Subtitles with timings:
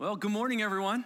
[0.00, 1.04] Well, good morning, everyone.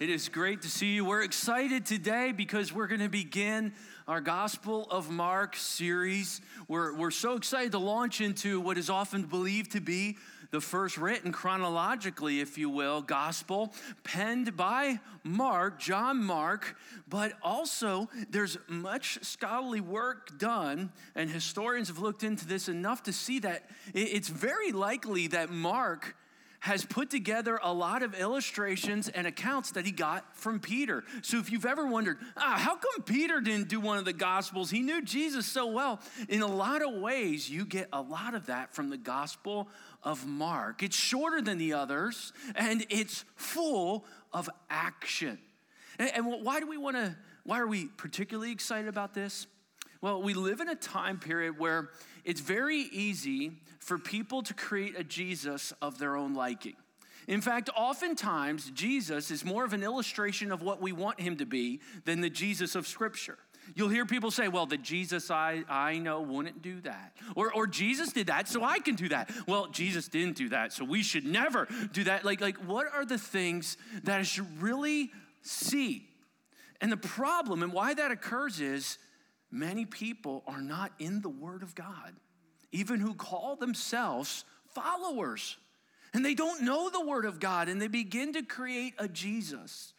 [0.00, 1.06] It is great to see you.
[1.06, 3.72] We're excited today because we're going to begin
[4.06, 6.42] our Gospel of Mark series.
[6.68, 10.18] We're, we're so excited to launch into what is often believed to be
[10.50, 13.72] the first written chronologically, if you will, gospel
[14.04, 16.76] penned by Mark, John Mark,
[17.08, 23.12] but also there's much scholarly work done, and historians have looked into this enough to
[23.14, 26.14] see that it's very likely that Mark
[26.66, 31.04] has put together a lot of illustrations and accounts that he got from Peter.
[31.22, 34.68] So if you've ever wondered, ah, how come Peter didn't do one of the Gospels?
[34.68, 36.00] He knew Jesus so well.
[36.28, 39.68] In a lot of ways, you get a lot of that from the Gospel
[40.02, 40.82] of Mark.
[40.82, 45.38] It's shorter than the others, and it's full of action.
[46.00, 47.16] And, and why do we want to?
[47.44, 49.46] Why are we particularly excited about this?
[50.06, 51.88] Well, we live in a time period where
[52.24, 56.76] it's very easy for people to create a Jesus of their own liking.
[57.26, 61.44] In fact, oftentimes, Jesus is more of an illustration of what we want him to
[61.44, 63.36] be than the Jesus of Scripture.
[63.74, 67.16] You'll hear people say, well, the Jesus I, I know wouldn't do that.
[67.34, 69.28] Or, or Jesus did that, so I can do that.
[69.48, 72.24] Well, Jesus didn't do that, so we should never do that.
[72.24, 75.10] Like, like what are the things that I should really
[75.42, 76.06] see?
[76.80, 78.98] And the problem and why that occurs is
[79.56, 82.14] many people are not in the Word of God,
[82.72, 85.56] even who call themselves followers.
[86.14, 89.92] And they don't know the Word of God, and they begin to create a Jesus,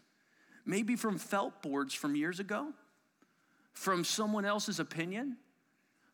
[0.65, 2.73] maybe from felt boards from years ago,
[3.73, 5.37] from someone else's opinion,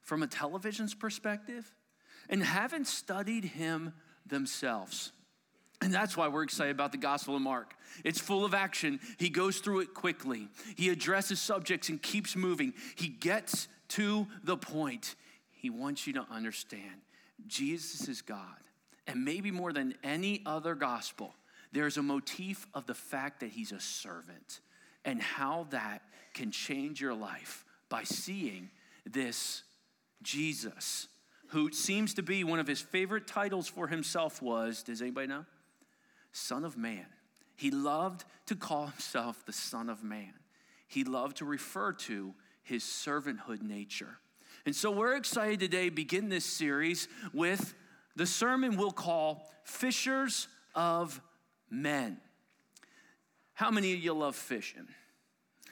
[0.02, 1.74] from a television's perspective,
[2.30, 3.94] and haven't studied Him
[4.26, 5.12] themselves.
[5.84, 7.76] And that's why we're excited about the Gospel of Mark.
[8.06, 9.02] It's full of action.
[9.17, 10.48] He goes through it quickly.
[10.78, 12.73] He addresses subjects and keeps moving.
[12.95, 15.16] He gets to the point.
[15.52, 17.02] He wants you to understand
[17.48, 18.45] Jesus is God.
[19.08, 21.36] And maybe more than any other gospel,
[21.73, 24.62] there's a motif of the fact that he's a servant
[25.03, 26.02] and how that
[26.34, 28.70] can change your life by seeing
[29.06, 29.63] this
[30.22, 31.09] Jesus,
[31.47, 35.46] who seems to be one of his favorite titles for himself was, does anybody know?
[36.34, 37.06] Son of Man.
[37.56, 40.34] He loved to call himself the Son of Man.
[40.88, 42.34] He loved to refer to
[42.64, 44.18] his servanthood nature.
[44.66, 47.74] And so we're excited today begin this series with
[48.16, 51.22] the sermon we'll call Fishers of
[51.70, 52.18] Men.
[53.54, 54.88] How many of you love fishing?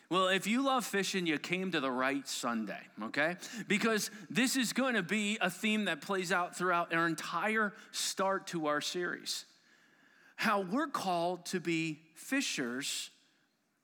[0.09, 3.37] Well, if you love fishing, you came to the right Sunday, okay?
[3.67, 8.47] Because this is going to be a theme that plays out throughout our entire start
[8.47, 9.45] to our series
[10.41, 13.11] how we're called to be fishers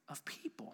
[0.10, 0.74] of people.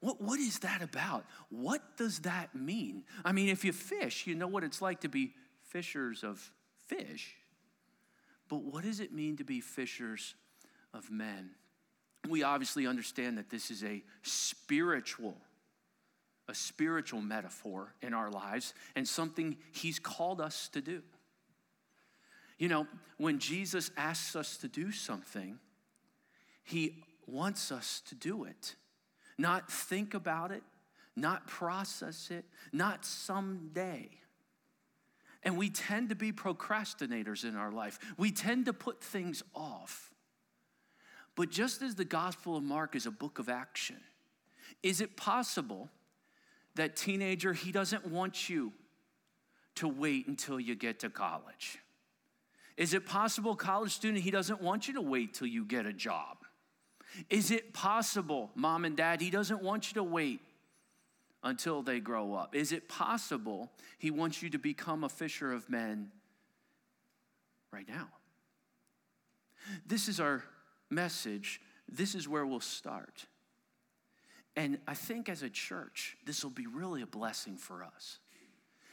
[0.00, 1.24] What, what is that about?
[1.48, 3.04] What does that mean?
[3.24, 6.52] I mean, if you fish, you know what it's like to be fishers of
[6.86, 7.34] fish.
[8.50, 10.34] But what does it mean to be fishers
[10.92, 11.48] of men?
[12.28, 15.34] We obviously understand that this is a spiritual
[16.46, 21.00] a spiritual metaphor in our lives and something he's called us to do.
[22.60, 25.58] You know, when Jesus asks us to do something,
[26.62, 28.76] he wants us to do it,
[29.38, 30.62] not think about it,
[31.16, 34.10] not process it, not someday.
[35.42, 37.98] And we tend to be procrastinators in our life.
[38.18, 40.10] We tend to put things off.
[41.36, 43.96] But just as the Gospel of Mark is a book of action,
[44.82, 45.88] is it possible
[46.74, 48.74] that teenager, he doesn't want you
[49.76, 51.78] to wait until you get to college?
[52.80, 55.92] Is it possible, college student, he doesn't want you to wait till you get a
[55.92, 56.38] job?
[57.28, 60.40] Is it possible, mom and dad, he doesn't want you to wait
[61.44, 62.54] until they grow up?
[62.56, 66.10] Is it possible he wants you to become a fisher of men
[67.70, 68.08] right now?
[69.84, 70.42] This is our
[70.88, 71.60] message.
[71.86, 73.26] This is where we'll start.
[74.56, 78.20] And I think as a church, this will be really a blessing for us.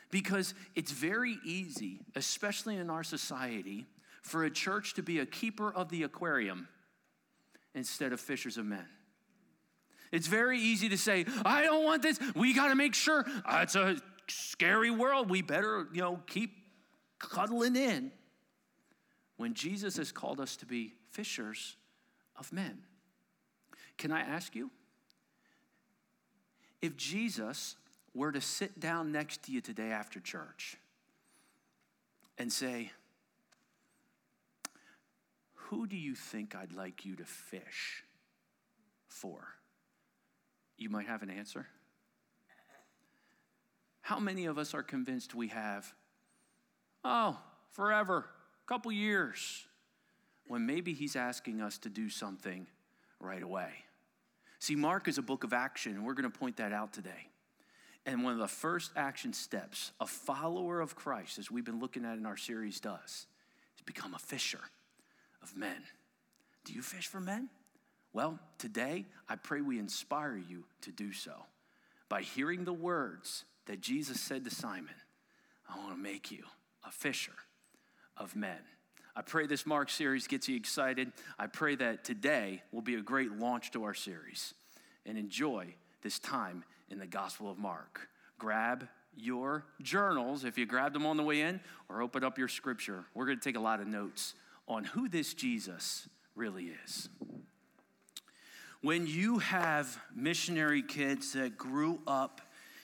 [0.10, 3.86] Because it's very easy, especially in our society,
[4.22, 6.68] for a church to be a keeper of the aquarium
[7.76, 8.86] instead of fishers of men.
[10.12, 12.20] It's very easy to say, I don't want this.
[12.36, 13.98] We got to make sure uh, it's a
[14.28, 15.30] scary world.
[15.30, 16.52] We better, you know, keep
[17.20, 18.12] cuddling in.
[19.36, 21.76] When Jesus has called us to be fishers
[22.36, 22.80] of men.
[23.98, 24.72] Can I ask you?
[26.82, 27.76] If Jesus
[28.18, 30.78] were to sit down next to you today after church
[32.38, 32.92] and say,
[35.54, 38.04] Who do you think I'd like you to fish
[39.08, 39.48] for?
[40.78, 41.68] You might have an answer.
[44.02, 45.94] How many of us are convinced we have,
[47.04, 47.38] oh,
[47.72, 48.26] forever,
[48.66, 49.68] a couple years?
[50.48, 52.68] when maybe he's asking us to do something
[53.20, 53.70] right away.
[54.60, 57.30] See, Mark is a book of action, and we're going to point that out today.
[58.08, 62.06] And one of the first action steps a follower of Christ, as we've been looking
[62.06, 63.28] at in our series, does
[63.76, 64.62] is become a fisher
[65.44, 65.84] of men.
[66.64, 67.50] Do you fish for men?
[68.14, 71.34] Well, today, I pray we inspire you to do so
[72.08, 74.96] by hearing the words that Jesus said to Simon
[75.70, 76.46] I want to make you
[76.88, 77.36] a fisher
[78.16, 78.60] of men.
[79.18, 81.12] I pray this Mark series gets you excited.
[81.38, 84.54] I pray that today will be a great launch to our series
[85.06, 88.10] and enjoy this time in the Gospel of Mark.
[88.38, 92.48] Grab your journals if you grabbed them on the way in, or open up your
[92.48, 93.06] scripture.
[93.14, 94.36] We're going to take a lot of notes
[94.68, 97.10] on who this Jesus really is.
[98.82, 102.42] When you have missionary kids that grew up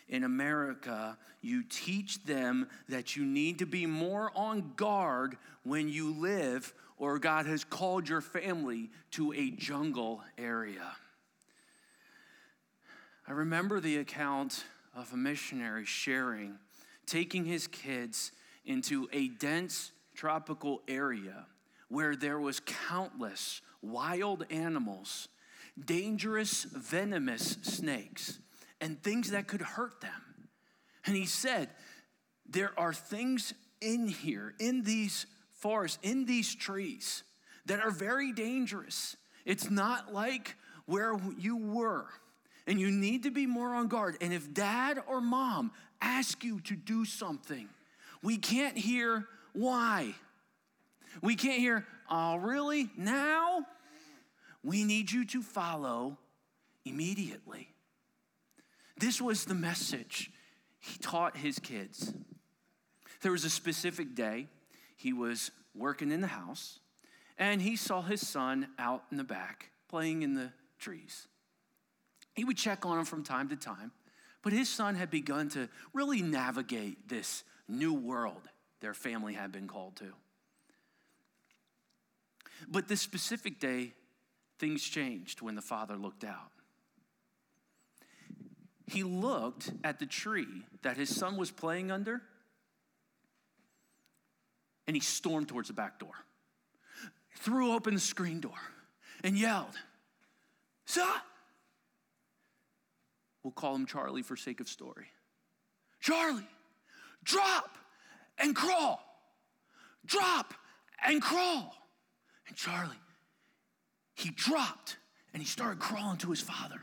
[0.10, 6.14] in America, you teach them that you need to be more on guard when you
[6.14, 10.96] live or God has called your family to a jungle area.
[13.26, 16.56] I remember the account of a missionary sharing,
[17.06, 18.34] taking his kids
[18.66, 21.46] into a dense tropical area
[21.88, 25.30] where there was countless wild animals,
[25.84, 28.40] dangerous venomous snakes,
[28.82, 30.50] and things that could hurt them.
[31.06, 31.70] And he said,
[32.50, 37.24] There are things in here, in these forests, in these trees,
[37.68, 39.16] that are very dangerous.
[39.46, 40.56] It's not like
[40.86, 42.08] where you were.
[42.66, 44.18] And you need to be more on guard.
[44.22, 45.72] And if dad or mom
[46.02, 47.68] ask you to do something,
[48.22, 50.16] we can't hear why.
[51.22, 52.90] We can't hear, oh, really?
[52.98, 53.66] Now?
[54.64, 56.18] We need you to follow
[56.86, 57.70] immediately.
[58.98, 60.32] This was the message
[60.80, 62.14] he taught his kids.
[63.22, 64.48] There was a specific day
[64.96, 66.80] he was working in the house
[67.38, 71.28] and he saw his son out in the back playing in the trees.
[72.34, 73.92] He would check on him from time to time,
[74.42, 78.42] but his son had begun to really navigate this new world
[78.82, 80.14] their family had been called to.
[82.68, 83.94] But this specific day,
[84.60, 86.52] things changed when the father looked out
[88.94, 92.22] he looked at the tree that his son was playing under
[94.86, 96.14] and he stormed towards the back door,
[97.38, 98.60] threw open the screen door,
[99.24, 99.76] and yelled,
[100.86, 101.22] Son!
[103.44, 105.08] We'll call him Charlie for sake of story.
[106.00, 106.48] Charlie,
[107.24, 107.78] drop
[108.38, 109.02] and crawl.
[110.06, 110.54] Drop
[111.06, 111.76] and crawl.
[112.48, 112.96] And Charlie,
[114.16, 114.98] he dropped
[115.34, 116.80] and he started crawling to his father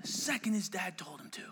[0.00, 1.42] the second his dad told him to.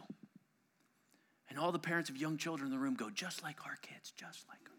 [1.51, 4.13] And all the parents of young children in the room go, just like our kids,
[4.17, 4.73] just like them.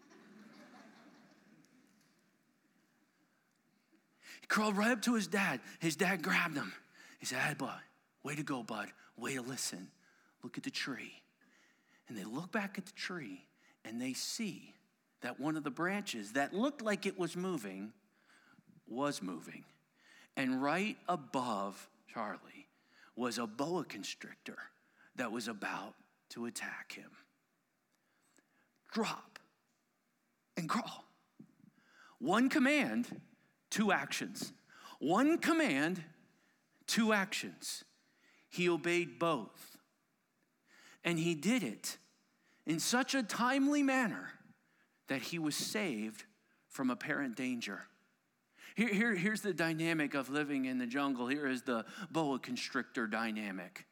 [4.40, 5.60] he crawled right up to his dad.
[5.80, 6.72] His dad grabbed him.
[7.18, 7.80] He said, Hey, bud,
[8.22, 8.88] way to go, bud.
[9.20, 9.88] Way to listen.
[10.42, 11.22] Look at the tree.
[12.08, 13.44] And they look back at the tree
[13.84, 14.74] and they see
[15.20, 17.92] that one of the branches that looked like it was moving
[18.88, 19.64] was moving.
[20.36, 22.68] And right above Charlie
[23.14, 24.58] was a boa constrictor
[25.16, 25.94] that was about
[26.30, 27.10] to attack him.
[28.92, 29.38] Drop
[30.56, 31.04] and crawl.
[32.18, 33.20] One command,
[33.70, 34.52] two actions.
[34.98, 36.02] One command,
[36.86, 37.84] two actions.
[38.50, 39.78] He obeyed both.
[41.02, 41.96] And he did it
[42.66, 44.30] in such a timely manner
[45.08, 46.24] that he was saved
[46.68, 47.86] from apparent danger.
[48.74, 51.26] Here, here, here's the dynamic of living in the jungle.
[51.26, 53.86] Here is the boa constrictor dynamic.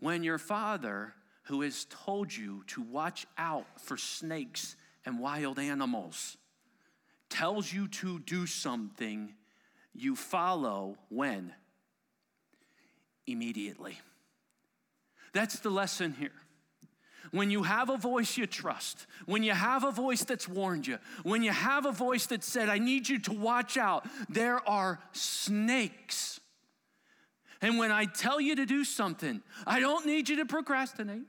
[0.00, 6.36] When your father, who has told you to watch out for snakes and wild animals,
[7.28, 9.34] tells you to do something,
[9.94, 11.52] you follow when?
[13.26, 13.98] Immediately.
[15.32, 16.32] That's the lesson here.
[17.30, 20.98] When you have a voice you trust, when you have a voice that's warned you,
[21.22, 25.00] when you have a voice that said, I need you to watch out, there are
[25.12, 26.40] snakes.
[27.62, 31.22] And when I tell you to do something, I don't need you to procrastinate.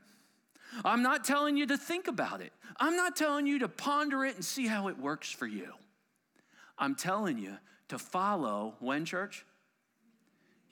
[0.84, 2.52] I'm not telling you to think about it.
[2.76, 5.72] I'm not telling you to ponder it and see how it works for you.
[6.76, 7.56] I'm telling you
[7.88, 9.46] to follow when, church?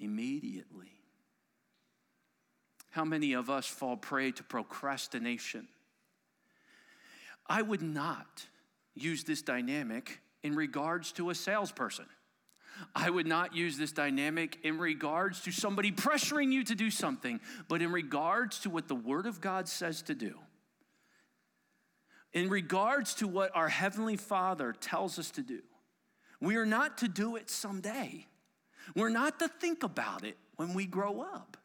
[0.00, 0.91] Immediately.
[2.92, 5.66] How many of us fall prey to procrastination?
[7.46, 8.46] I would not
[8.94, 12.04] use this dynamic in regards to a salesperson.
[12.94, 17.40] I would not use this dynamic in regards to somebody pressuring you to do something,
[17.66, 20.38] but in regards to what the Word of God says to do.
[22.34, 25.61] In regards to what our Heavenly Father tells us to do.
[26.42, 28.26] We are not to do it someday.
[28.94, 31.56] We're not to think about it when we grow up.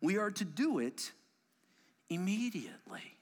[0.00, 1.12] We are to do it
[2.08, 3.17] immediately.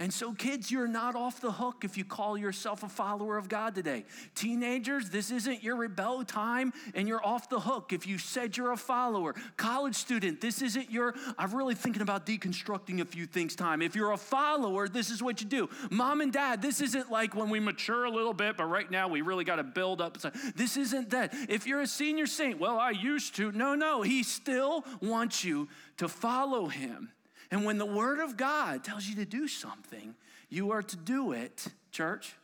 [0.00, 3.50] And so, kids, you're not off the hook if you call yourself a follower of
[3.50, 4.06] God today.
[4.34, 8.72] Teenagers, this isn't your rebel time and you're off the hook if you said you're
[8.72, 9.34] a follower.
[9.58, 13.82] College student, this isn't your, I'm really thinking about deconstructing a few things time.
[13.82, 15.68] If you're a follower, this is what you do.
[15.90, 19.06] Mom and dad, this isn't like when we mature a little bit, but right now
[19.06, 20.16] we really got to build up.
[20.56, 21.34] This isn't that.
[21.50, 23.52] If you're a senior saint, well, I used to.
[23.52, 27.10] No, no, he still wants you to follow him.
[27.50, 30.14] And when the Word of God tells you to do something,
[30.48, 32.34] you are to do it, church,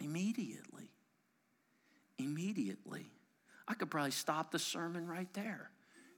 [0.00, 0.90] immediately.
[2.18, 3.06] Immediately.
[3.66, 5.70] I could probably stop the sermon right there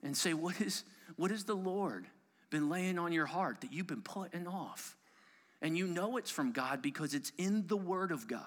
[0.03, 0.85] and say, What is,
[1.17, 2.07] what has the Lord
[2.51, 4.97] been laying on your heart that you've been putting off?
[5.63, 8.47] And you know it's from God because it's in the Word of God.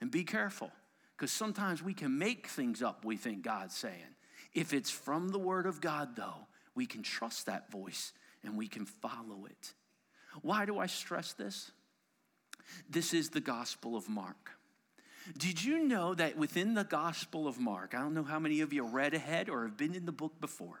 [0.00, 0.70] And be careful,
[1.16, 4.14] because sometimes we can make things up we think God's saying.
[4.54, 8.12] If it's from the Word of God, though, we can trust that voice
[8.44, 9.74] and we can follow it.
[10.42, 11.70] Why do I stress this?
[12.88, 14.52] This is the Gospel of Mark.
[15.36, 18.72] Did you know that within the Gospel of Mark, I don't know how many of
[18.72, 20.80] you read ahead or have been in the book before,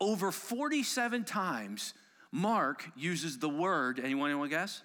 [0.00, 1.94] over 47 times
[2.30, 4.82] Mark uses the word, anyone to guess?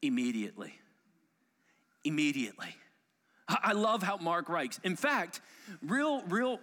[0.00, 0.72] Immediately.
[2.04, 2.74] Immediately.
[3.48, 4.80] I love how Mark writes.
[4.82, 5.40] In fact,
[5.82, 6.58] real, real,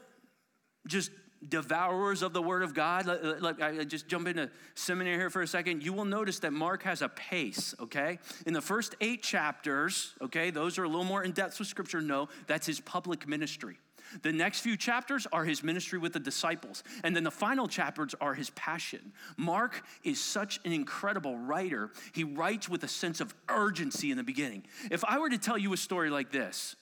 [0.87, 1.11] just
[1.49, 3.05] devourers of the word of God.
[3.05, 5.83] Let, I just jump into seminary here for a second.
[5.83, 8.19] You will notice that Mark has a pace, okay?
[8.45, 12.01] In the first eight chapters, okay, those are a little more in depth with scripture.
[12.01, 13.77] No, that's his public ministry.
[14.21, 16.83] The next few chapters are his ministry with the disciples.
[17.03, 19.13] And then the final chapters are his passion.
[19.35, 21.91] Mark is such an incredible writer.
[22.13, 24.65] He writes with a sense of urgency in the beginning.
[24.91, 26.75] If I were to tell you a story like this,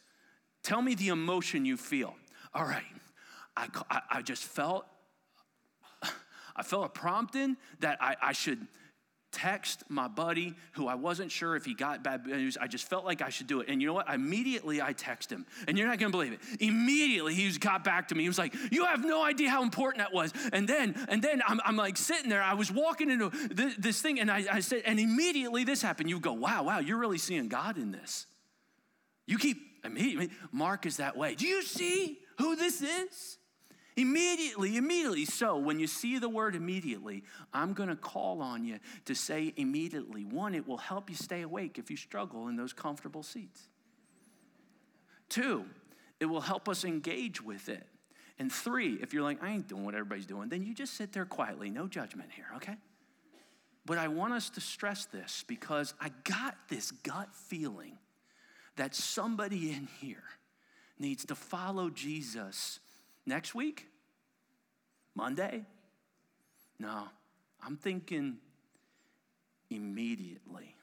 [0.63, 2.15] tell me the emotion you feel.
[2.53, 2.83] All right,
[3.55, 4.85] I, I, just felt,
[6.55, 8.67] I felt a prompting that I, I should
[9.33, 12.55] text my buddy who I wasn't sure if he got bad news.
[12.55, 13.67] I just felt like I should do it.
[13.67, 14.07] And you know what?
[14.07, 15.45] Immediately I text him.
[15.67, 16.39] And you're not going to believe it.
[16.59, 18.21] Immediately he got back to me.
[18.23, 20.31] He was like, you have no idea how important that was.
[20.53, 22.43] And then, and then I'm, I'm like sitting there.
[22.43, 26.09] I was walking into this, this thing and I, I said, and immediately this happened.
[26.09, 28.27] You go, wow, wow, you're really seeing God in this.
[29.25, 31.33] You keep, immediately, Mark is that way.
[31.33, 33.37] Do you see who this is?
[33.95, 35.25] Immediately, immediately.
[35.25, 37.23] So, when you see the word immediately,
[37.53, 40.25] I'm going to call on you to say immediately.
[40.25, 43.67] One, it will help you stay awake if you struggle in those comfortable seats.
[45.29, 45.65] Two,
[46.19, 47.85] it will help us engage with it.
[48.39, 51.13] And three, if you're like, I ain't doing what everybody's doing, then you just sit
[51.13, 51.69] there quietly.
[51.69, 52.77] No judgment here, okay?
[53.85, 57.97] But I want us to stress this because I got this gut feeling
[58.75, 60.23] that somebody in here
[60.97, 62.79] needs to follow Jesus
[63.25, 63.87] Next week?
[65.15, 65.65] Monday?
[66.79, 67.07] No,
[67.65, 68.37] I'm thinking
[69.69, 70.75] immediately.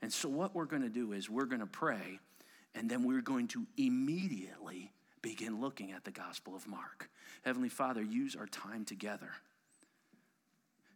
[0.00, 2.18] And so, what we're going to do is we're going to pray,
[2.74, 7.10] and then we're going to immediately begin looking at the Gospel of Mark.
[7.42, 9.30] Heavenly Father, use our time together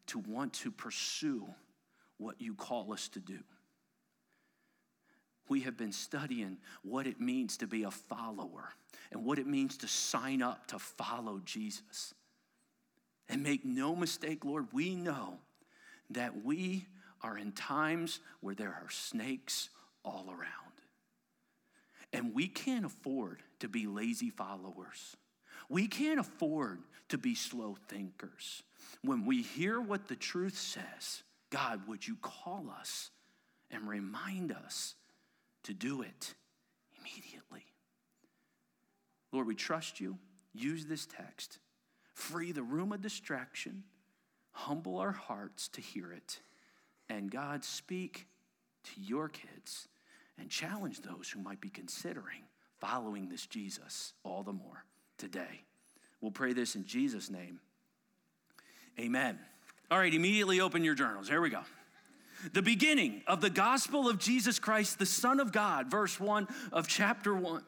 [0.09, 1.47] to want to pursue
[2.19, 3.39] what you call us to do.
[5.49, 8.71] We have been studying what it means to be a follower
[9.11, 12.15] and what it means to sign up to follow Jesus.
[13.29, 15.39] And make no mistake, Lord, we know
[16.11, 16.87] that we
[17.23, 19.69] are in times where there are snakes
[20.05, 20.49] all around.
[22.13, 25.17] And we can't afford to be lazy followers.
[25.69, 28.63] We can't afford to be slow thinkers.
[29.03, 33.11] When we hear what the truth says, God, would you call us
[33.71, 34.95] and remind us
[35.69, 36.35] to do it
[36.99, 37.65] immediately?
[39.33, 40.19] Lord, we trust you.
[40.55, 41.59] Use this text.
[42.15, 43.85] Free the room of distraction.
[44.53, 46.41] Humble our hearts to hear it.
[47.11, 48.27] And God, speak
[48.85, 49.89] to your kids
[50.39, 52.43] and challenge those who might be considering
[52.81, 54.85] following this Jesus all the more
[55.19, 55.65] today.
[56.21, 57.61] We'll pray this in Jesus' name.
[58.99, 59.39] Amen.
[59.91, 61.29] All right, immediately open your journals.
[61.29, 61.61] Here we go.
[62.53, 66.89] The beginning of the gospel of Jesus Christ, the Son of God, verse 1 of
[66.89, 67.63] chapter 1.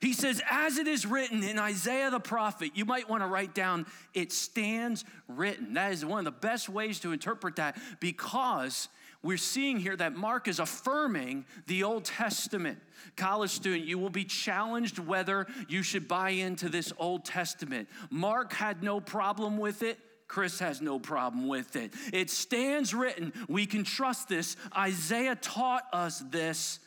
[0.00, 3.54] He says, as it is written in Isaiah the prophet, you might want to write
[3.54, 5.74] down, it stands written.
[5.74, 8.88] That is one of the best ways to interpret that because
[9.22, 12.78] we're seeing here that Mark is affirming the Old Testament.
[13.16, 17.88] College student, you will be challenged whether you should buy into this Old Testament.
[18.10, 19.98] Mark had no problem with it.
[20.28, 21.92] Chris has no problem with it.
[22.12, 23.32] It stands written.
[23.48, 24.56] We can trust this.
[24.76, 26.78] Isaiah taught us this.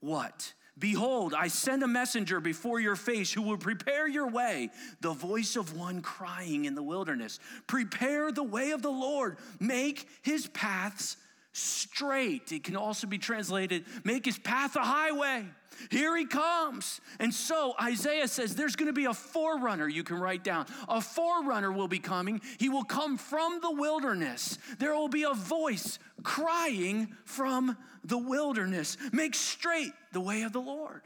[0.00, 0.52] What?
[0.78, 5.56] Behold, I send a messenger before your face who will prepare your way, the voice
[5.56, 7.38] of one crying in the wilderness.
[7.68, 11.16] Prepare the way of the Lord, make his paths
[11.54, 12.50] straight.
[12.52, 15.46] It can also be translated, make his path a highway.
[15.90, 17.00] Here he comes.
[17.20, 20.66] And so Isaiah says there's going to be a forerunner you can write down.
[20.88, 22.40] A forerunner will be coming.
[22.58, 24.58] He will come from the wilderness.
[24.78, 28.96] There will be a voice crying from the wilderness.
[29.12, 31.02] Make straight the way of the Lord.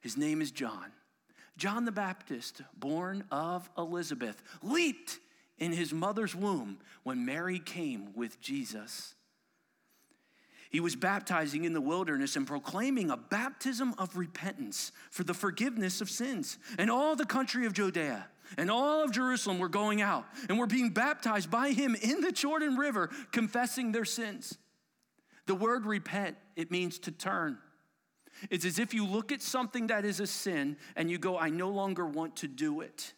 [0.00, 0.92] His name is John.
[1.58, 5.18] John the Baptist, born of Elizabeth, leaped
[5.58, 9.14] in his mother's womb when Mary came with Jesus.
[10.72, 16.00] He was baptizing in the wilderness and proclaiming a baptism of repentance for the forgiveness
[16.00, 16.56] of sins.
[16.78, 18.26] And all the country of Judea
[18.56, 22.32] and all of Jerusalem were going out and were being baptized by him in the
[22.32, 24.56] Jordan River, confessing their sins.
[25.44, 27.58] The word repent, it means to turn.
[28.48, 31.50] It's as if you look at something that is a sin and you go, I
[31.50, 33.12] no longer want to do it.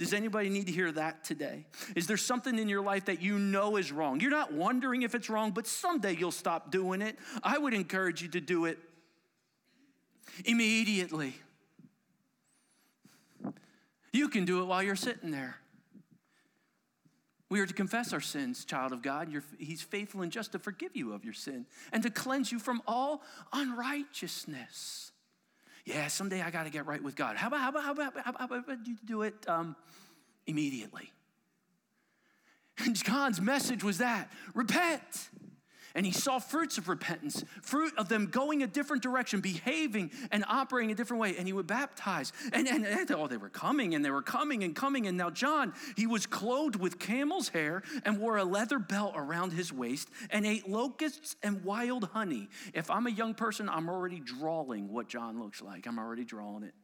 [0.00, 1.66] Does anybody need to hear that today?
[1.94, 4.18] Is there something in your life that you know is wrong?
[4.18, 7.18] You're not wondering if it's wrong, but someday you'll stop doing it.
[7.42, 8.78] I would encourage you to do it
[10.46, 11.34] immediately.
[14.10, 15.56] You can do it while you're sitting there.
[17.50, 19.30] We are to confess our sins, child of God.
[19.30, 22.58] You're, he's faithful and just to forgive you of your sin and to cleanse you
[22.58, 23.20] from all
[23.52, 25.12] unrighteousness
[25.90, 27.36] yeah, someday I got to get right with God.
[27.36, 29.76] How about, how about, how about, how about, how about you do it um,
[30.46, 31.12] immediately?
[32.82, 32.96] And
[33.42, 35.28] message was that repent.
[35.94, 40.44] And he saw fruits of repentance, fruit of them going a different direction, behaving and
[40.48, 41.36] operating a different way.
[41.36, 42.32] And he would baptize.
[42.52, 45.06] And, and, and oh, they were coming and they were coming and coming.
[45.06, 49.52] And now, John, he was clothed with camel's hair and wore a leather belt around
[49.52, 52.48] his waist and ate locusts and wild honey.
[52.72, 55.86] If I'm a young person, I'm already drawing what John looks like.
[55.86, 56.74] I'm already drawing it.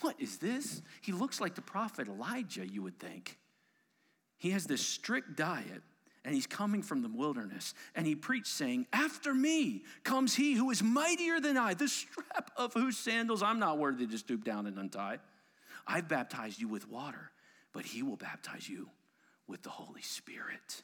[0.00, 0.82] What is this?
[1.00, 3.38] He looks like the prophet Elijah, you would think.
[4.38, 5.82] He has this strict diet
[6.26, 7.72] and he's coming from the wilderness.
[7.94, 12.50] And he preached, saying, After me comes he who is mightier than I, the strap
[12.56, 15.20] of whose sandals I'm not worthy to stoop down and untie.
[15.86, 17.30] I've baptized you with water,
[17.72, 18.90] but he will baptize you
[19.46, 20.82] with the Holy Spirit.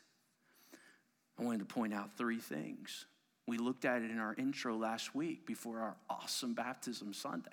[1.37, 3.07] I wanted to point out three things.
[3.49, 7.51] We looked at it in our intro last week before our awesome baptism Sunday.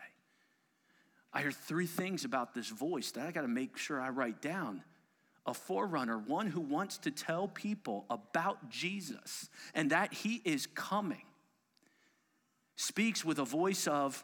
[1.33, 4.43] I heard three things about this voice that I got to make sure I write
[4.43, 4.83] down
[5.45, 11.23] a forerunner, one who wants to tell people about Jesus and that he is coming,
[12.75, 14.23] speaks with a voice of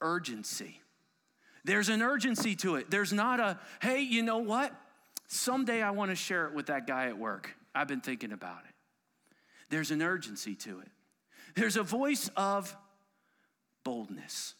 [0.00, 0.80] urgency.
[1.64, 2.90] There's an urgency to it.
[2.90, 4.74] There's not a, hey, you know what?
[5.28, 7.54] Someday I want to share it with that guy at work.
[7.74, 8.74] I've been thinking about it.
[9.70, 10.88] There's an urgency to it.
[11.54, 12.76] There's a voice of
[13.84, 14.54] boldness.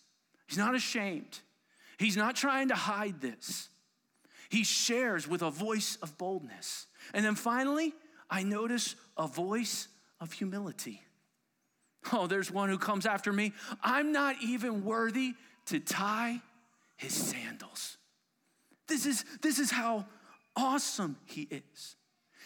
[0.47, 1.41] He's not ashamed.
[1.99, 3.69] He's not trying to hide this.
[4.53, 6.87] He shares with a voice of boldness.
[7.15, 7.95] And then finally,
[8.29, 9.88] I notice a voice
[10.21, 11.01] of humility.
[12.12, 13.55] Oh, there's one who comes after me.
[13.83, 15.33] I'm not even worthy
[15.67, 16.43] to tie
[16.99, 17.97] his sandals.
[18.88, 20.05] This is, this is how
[20.55, 21.97] awesome he is.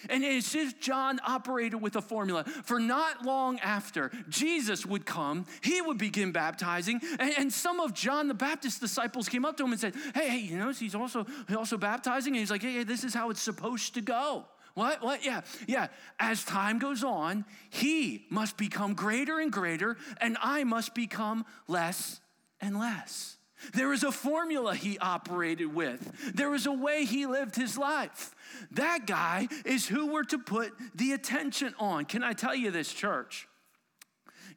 [0.08, 2.44] And it's if John operated with a formula.
[2.44, 7.00] For not long after Jesus would come, he would begin baptizing.
[7.18, 10.28] And, and, some of John the Baptist's disciples came up to him and said, Hey,
[10.28, 12.34] hey, you know, he's also, he's also baptizing.
[12.34, 14.44] And he's like, hey, hey, this is how it's supposed to go.
[14.74, 15.02] What?
[15.02, 15.24] What?
[15.24, 15.40] Yeah.
[15.66, 15.88] Yeah.
[16.20, 22.20] As time goes on, he must become greater and greater, and I must become less
[22.60, 23.35] and less.
[23.74, 26.34] There was a formula he operated with.
[26.34, 28.34] There was a way he lived his life.
[28.72, 32.04] That guy is who we're to put the attention on.
[32.04, 33.48] Can I tell you this, church?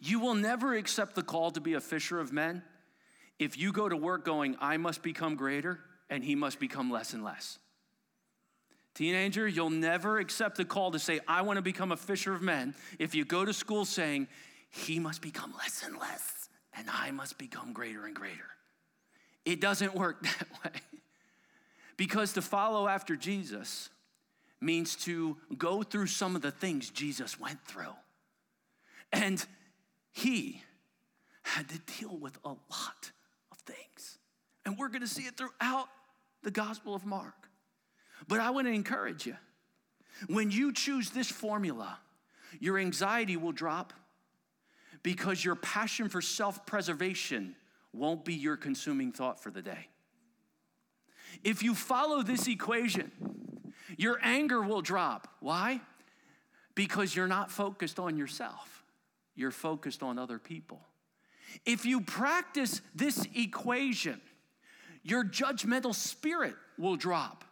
[0.02, 2.64] You will never accept the call to be a fisher of men
[3.38, 7.14] if you go to work going, I must become greater and he must become less
[7.14, 7.58] and less.
[8.96, 12.42] Teenager, you'll never accept the call to say, I want to become a fisher of
[12.42, 14.28] men if you go to school saying,
[14.70, 18.50] he must become less and less and I must become greater and greater.
[19.46, 20.82] It doesn't work that way.
[21.98, 23.90] Because to follow after Jesus
[24.62, 27.96] means to go through some of the things Jesus went through.
[29.12, 29.44] And
[30.12, 30.64] he
[31.44, 33.12] had to deal with a lot
[33.52, 34.18] of things.
[34.66, 35.88] And we're going to see it throughout
[36.44, 37.50] the Gospel of Mark.
[38.28, 39.36] But I want to encourage you
[40.28, 41.98] when you choose this formula,
[42.60, 43.94] your anxiety will drop
[45.02, 47.56] because your passion for self preservation
[48.00, 49.88] won't be your consuming thought for the day.
[51.44, 53.12] If you follow this equation,
[53.98, 55.28] your anger will drop.
[55.40, 55.82] Why?
[56.76, 58.84] Because you're not focused on yourself,
[59.36, 60.82] you're focused on other people.
[61.66, 64.22] If you practice this equation,
[65.04, 67.44] your judgmental spirit will drop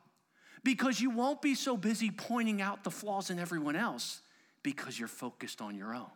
[0.64, 4.22] because you won't be so busy pointing out the flaws in everyone else
[4.64, 6.12] because you're focused on your own.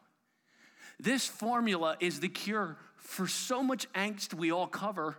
[1.02, 5.18] This formula is the cure for so much angst we all cover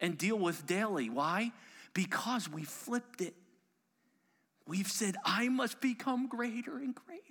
[0.00, 1.10] and deal with daily.
[1.10, 1.50] Why?
[1.92, 3.34] Because we flipped it.
[4.68, 7.22] We've said, I must become greater and greater.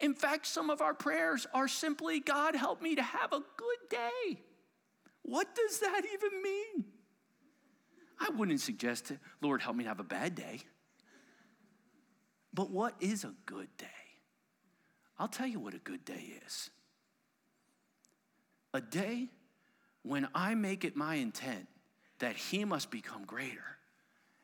[0.00, 3.90] In fact, some of our prayers are simply, God, help me to have a good
[3.90, 4.40] day.
[5.20, 6.84] What does that even mean?
[8.18, 10.60] I wouldn't suggest, Lord, help me to have a bad day.
[12.54, 13.86] But what is a good day?
[15.18, 16.70] I'll tell you what a good day is.
[18.74, 19.28] A day
[20.02, 21.68] when I make it my intent
[22.18, 23.78] that He must become greater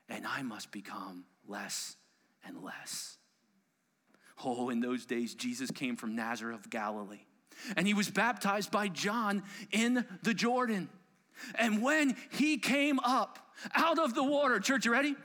[0.08, 1.96] and I must become less
[2.46, 3.18] and less.
[4.44, 7.24] Oh, in those days, Jesus came from Nazareth of Galilee,
[7.76, 10.88] and he was baptized by John in the Jordan.
[11.56, 13.38] And when he came up
[13.74, 15.16] out of the water, church, you ready?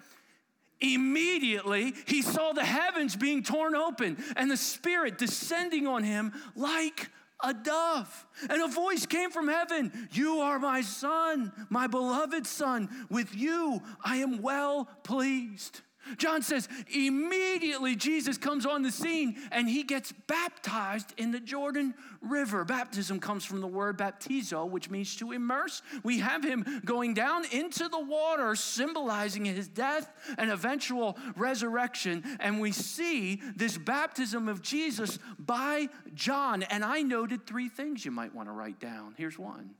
[0.82, 7.10] Immediately, he saw the heavens being torn open and the Spirit descending on him like
[7.44, 8.26] a dove.
[8.50, 12.90] And a voice came from heaven You are my son, my beloved son.
[13.10, 15.82] With you I am well pleased.
[16.18, 21.94] John says, immediately Jesus comes on the scene and he gets baptized in the Jordan
[22.22, 22.66] River.
[22.66, 25.82] Baptism comes from the word baptizo, which means to immerse.
[26.04, 32.24] We have him going down into the water, symbolizing his death and eventual resurrection.
[32.40, 36.64] And we see this baptism of Jesus by John.
[36.64, 39.16] And I noted three things you might want to write down.
[39.18, 39.76] Here's one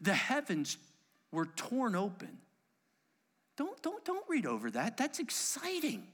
[0.00, 0.78] the heavens
[1.32, 2.38] were torn open
[3.58, 4.96] don't, don't, don't read over that.
[4.96, 6.06] That's exciting.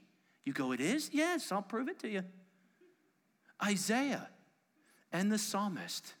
[0.45, 1.11] You go, it is?
[1.13, 2.23] Yes, I'll prove it to you.
[3.63, 4.27] Isaiah
[5.13, 6.15] and the psalmist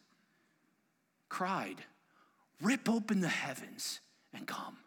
[1.27, 1.77] cried,
[2.61, 3.99] Rip open the heavens
[4.33, 4.77] and come.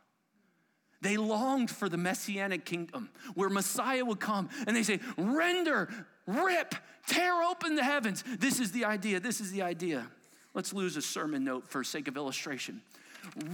[1.01, 5.88] They longed for the messianic kingdom where Messiah would come and they say, Render,
[6.27, 6.74] rip,
[7.07, 8.24] tear open the heavens.
[8.38, 9.18] This is the idea.
[9.18, 10.07] This is the idea.
[10.55, 12.81] Let's lose a sermon note for sake of illustration.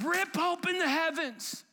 [0.03, 1.65] Rip open the heavens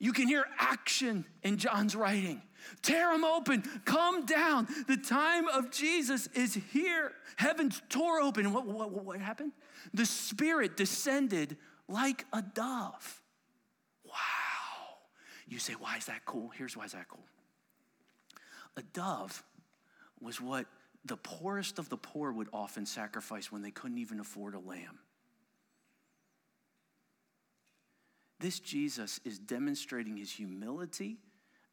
[0.00, 2.42] you can hear action in John's writing.
[2.82, 4.66] Tear them open, come down.
[4.88, 7.12] The time of Jesus is here.
[7.36, 8.52] Heavens tore open.
[8.52, 9.52] What, what, what happened?
[9.94, 13.22] The Spirit descended like a dove.
[14.04, 14.12] Wow.
[15.46, 16.50] You say, why is that cool?
[16.56, 17.24] Here's why is that cool.
[18.76, 19.42] A dove
[20.20, 20.66] was what
[21.04, 24.98] the poorest of the poor would often sacrifice when they couldn't even afford a lamb.
[28.40, 31.18] This Jesus is demonstrating his humility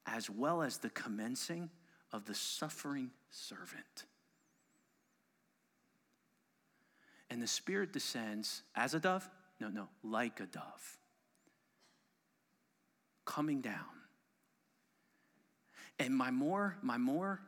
[0.06, 1.70] as well as the commencing
[2.12, 4.06] of the suffering servant.
[7.30, 9.30] And the Spirit descends as a dove?
[9.62, 10.98] No, no, like a dove,
[13.26, 13.86] coming down.
[16.00, 17.42] And my more, my more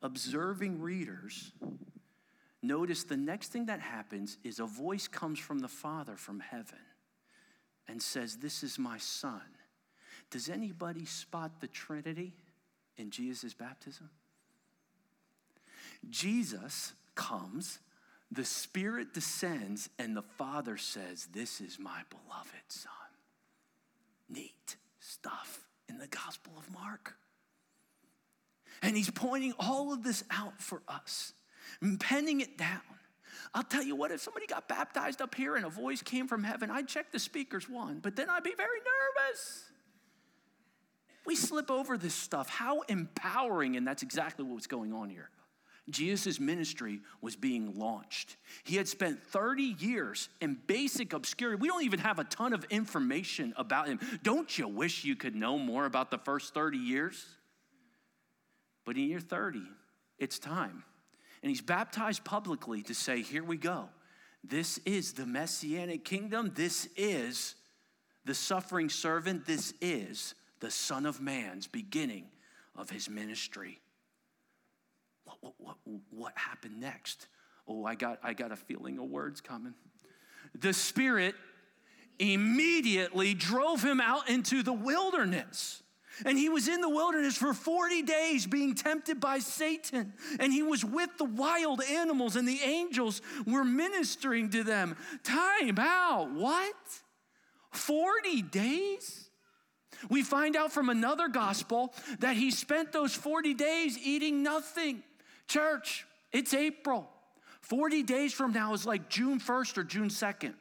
[0.00, 1.52] observing readers
[2.62, 6.78] notice the next thing that happens is a voice comes from the Father from heaven
[7.88, 9.42] and says, This is my son.
[10.30, 12.34] Does anybody spot the Trinity
[12.96, 14.10] in Jesus' baptism?
[16.10, 17.78] Jesus comes,
[18.30, 22.92] the Spirit descends, and the Father says, This is my beloved Son.
[24.28, 27.16] Neat stuff in the Gospel of Mark.
[28.82, 31.32] And he's pointing all of this out for us,
[31.80, 32.80] and penning it down.
[33.56, 36.44] I'll tell you what, if somebody got baptized up here and a voice came from
[36.44, 39.64] heaven, I'd check the speakers one, but then I'd be very nervous.
[41.24, 42.50] We slip over this stuff.
[42.50, 45.30] How empowering, and that's exactly what's going on here.
[45.88, 48.36] Jesus' ministry was being launched.
[48.62, 51.58] He had spent 30 years in basic obscurity.
[51.58, 54.00] We don't even have a ton of information about him.
[54.22, 57.24] Don't you wish you could know more about the first 30 years?
[58.84, 59.62] But in year 30,
[60.18, 60.84] it's time.
[61.42, 63.88] And he's baptized publicly to say, Here we go.
[64.42, 66.52] This is the messianic kingdom.
[66.54, 67.56] This is
[68.24, 69.46] the suffering servant.
[69.46, 72.26] This is the Son of Man's beginning
[72.76, 73.80] of his ministry.
[75.24, 77.26] What, what, what, what happened next?
[77.66, 79.74] Oh, I got, I got a feeling of words coming.
[80.54, 81.34] The Spirit
[82.18, 85.82] immediately drove him out into the wilderness.
[86.24, 90.14] And he was in the wilderness for 40 days being tempted by Satan.
[90.40, 94.96] And he was with the wild animals, and the angels were ministering to them.
[95.22, 96.32] Time out.
[96.32, 96.74] What?
[97.72, 99.28] 40 days?
[100.08, 105.02] We find out from another gospel that he spent those 40 days eating nothing.
[105.48, 107.08] Church, it's April.
[107.62, 110.54] 40 days from now is like June 1st or June 2nd.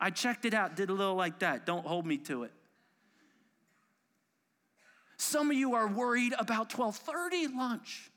[0.00, 1.66] I checked it out, did a little like that.
[1.66, 2.52] Don't hold me to it.
[5.20, 8.10] Some of you are worried about 12:30 lunch.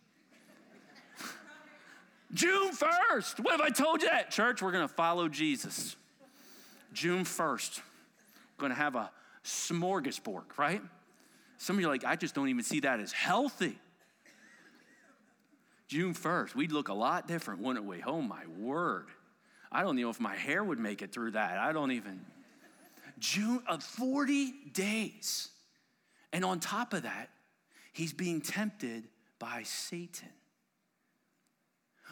[2.34, 3.42] June 1st.
[3.42, 4.62] What have I told you at church?
[4.62, 5.98] We're going to follow Jesus.
[6.94, 7.82] June 1st.
[8.58, 9.12] We're going to have a
[9.44, 10.82] smorgasbord, right?
[11.58, 13.78] Some of you are like, I just don't even see that as healthy.
[15.90, 18.02] June 1st, we'd look a lot different, wouldn't we?
[18.08, 19.08] Oh my word.
[19.74, 21.58] I don't know if my hair would make it through that.
[21.58, 22.22] I don't even.
[23.20, 25.50] June of uh, 40 days.
[26.34, 27.30] And on top of that,
[27.94, 29.08] he's being tempted
[29.40, 30.30] by Satan.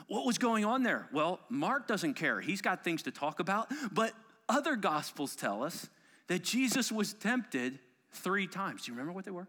[0.08, 1.10] What was going on there?
[1.12, 2.40] Well, Mark doesn't care.
[2.40, 4.14] He's got things to talk about, but
[4.48, 5.90] other gospels tell us
[6.28, 7.80] that Jesus was tempted
[8.12, 8.86] three times.
[8.86, 9.48] Do you remember what they were?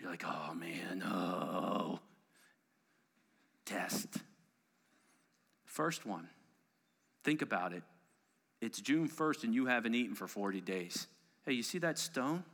[0.00, 2.00] You're like, oh man, oh.
[3.64, 4.08] Test.
[5.64, 6.28] First one,
[7.22, 7.82] think about it.
[8.60, 11.06] It's June 1st and you haven't eaten for 40 days.
[11.44, 12.44] Hey, you see that stone?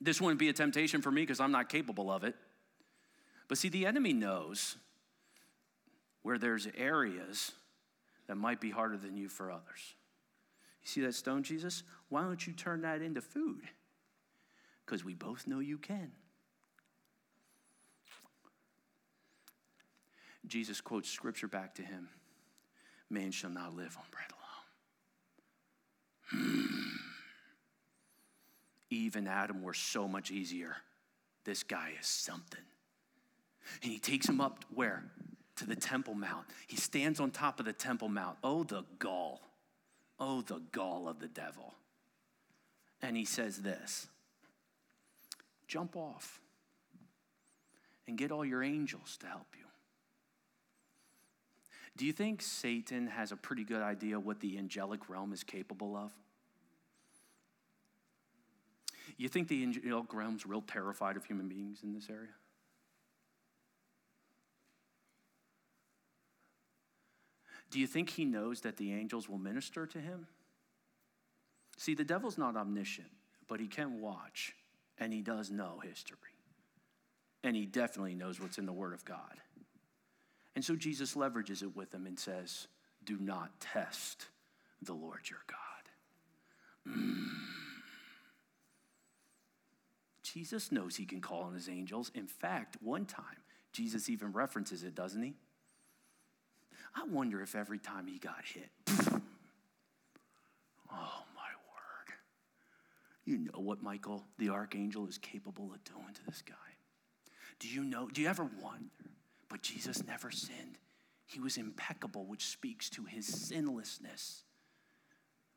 [0.00, 2.34] This wouldn't be a temptation for me because I'm not capable of it.
[3.48, 4.76] But see, the enemy knows
[6.22, 7.52] where there's areas
[8.26, 9.94] that might be harder than you for others.
[10.82, 11.82] You see that stone, Jesus?
[12.08, 13.62] Why don't you turn that into food?
[14.84, 16.12] Because we both know you can.
[20.46, 22.08] Jesus quotes scripture back to him
[23.10, 24.30] Man shall not live on bread
[26.32, 26.44] alone.
[26.44, 27.09] Hmm.
[28.90, 30.76] Eve and Adam were so much easier.
[31.44, 32.60] This guy is something.
[33.82, 35.04] And he takes him up where?
[35.56, 36.46] To the Temple Mount.
[36.66, 38.36] He stands on top of the Temple Mount.
[38.42, 39.40] Oh, the gall.
[40.18, 41.74] Oh, the gall of the devil.
[43.02, 44.08] And he says this
[45.66, 46.40] jump off
[48.08, 49.64] and get all your angels to help you.
[51.96, 55.96] Do you think Satan has a pretty good idea what the angelic realm is capable
[55.96, 56.12] of?
[59.20, 62.32] You think the angelic realm's real terrified of human beings in this area?
[67.70, 70.26] Do you think he knows that the angels will minister to him?
[71.76, 73.10] See, the devil's not omniscient,
[73.46, 74.54] but he can watch,
[74.96, 76.16] and he does know history.
[77.44, 79.36] And he definitely knows what's in the Word of God.
[80.56, 82.68] And so Jesus leverages it with them and says,
[83.04, 84.28] Do not test
[84.80, 86.96] the Lord your God.
[86.96, 87.59] Mm.
[90.32, 92.10] Jesus knows he can call on his angels.
[92.14, 93.24] In fact, one time,
[93.72, 95.34] Jesus even references it, doesn't he?
[96.94, 102.14] I wonder if every time he got hit, oh my word.
[103.24, 106.54] You know what Michael, the archangel, is capable of doing to this guy.
[107.58, 108.08] Do you know?
[108.08, 108.90] Do you ever wonder?
[109.48, 110.78] But Jesus never sinned.
[111.26, 114.44] He was impeccable, which speaks to his sinlessness.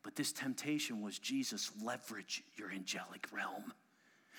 [0.03, 3.73] But this temptation was Jesus, leverage your angelic realm.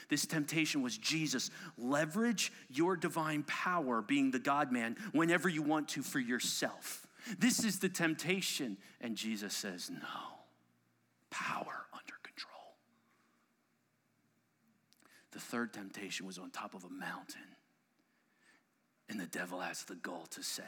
[0.09, 5.89] This temptation was Jesus, leverage your divine power, being the God man, whenever you want
[5.91, 7.07] to for yourself.
[7.39, 8.77] This is the temptation.
[9.01, 9.99] And Jesus says, no,
[11.31, 12.77] power under control.
[15.33, 17.41] The third temptation was on top of a mountain.
[19.09, 20.63] And the devil has the gall to say,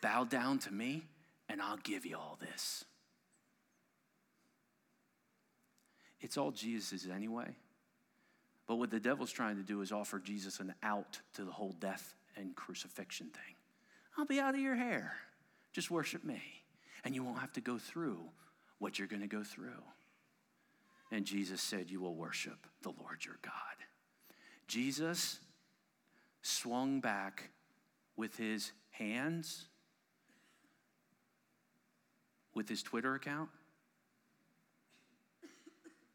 [0.00, 1.04] Bow down to me,
[1.48, 2.84] and I'll give you all this.
[6.20, 7.54] It's all Jesus's anyway.
[8.66, 11.74] But what the devil's trying to do is offer Jesus an out to the whole
[11.80, 13.54] death and crucifixion thing.
[14.16, 15.14] I'll be out of your hair.
[15.72, 16.42] Just worship me.
[17.04, 18.20] And you won't have to go through
[18.78, 19.82] what you're going to go through.
[21.10, 23.52] And Jesus said, You will worship the Lord your God.
[24.66, 25.40] Jesus
[26.42, 27.50] swung back
[28.16, 29.66] with his hands,
[32.54, 33.50] with his Twitter account,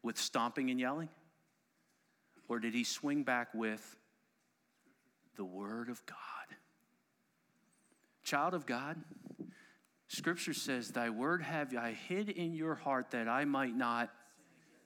[0.02, 1.08] with stomping and yelling?
[2.48, 3.96] Or did he swing back with
[5.36, 6.16] the Word of God?
[8.24, 8.96] Child of God,
[10.08, 14.10] Scripture says, Thy word have I hid in your heart that I might not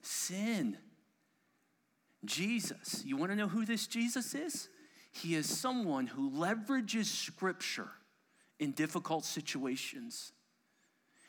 [0.01, 0.77] sin.
[2.25, 4.69] Jesus, you want to know who this Jesus is?
[5.11, 7.89] He is someone who leverages Scripture
[8.59, 10.31] in difficult situations.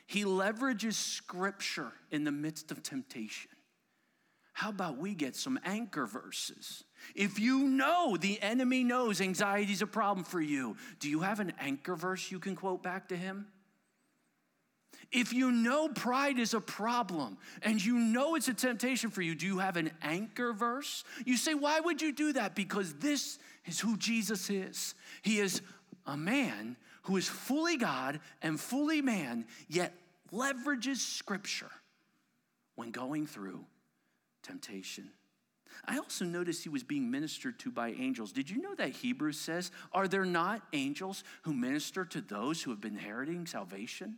[0.07, 3.51] He leverages Scripture in the midst of temptation.
[4.55, 6.85] How about we get some anchor verses?
[7.17, 11.41] If you know the enemy knows anxiety is a problem for you, do you have
[11.41, 13.49] an anchor verse you can quote back to him?
[15.11, 19.35] If you know pride is a problem and you know it's a temptation for you,
[19.35, 21.03] do you have an anchor verse?
[21.27, 22.55] You say, why would you do that?
[22.55, 24.95] Because this is who Jesus is.
[25.23, 25.63] He is
[26.07, 29.95] a man who is fully God and fully man, yet
[30.33, 31.71] leverages scripture
[32.77, 33.65] when going through
[34.45, 35.11] temptation.
[35.87, 38.33] I also noticed he was being ministered to by angels.
[38.33, 42.71] Did you know that Hebrews says, Are there not angels who minister to those who
[42.71, 44.17] have been inheriting salvation?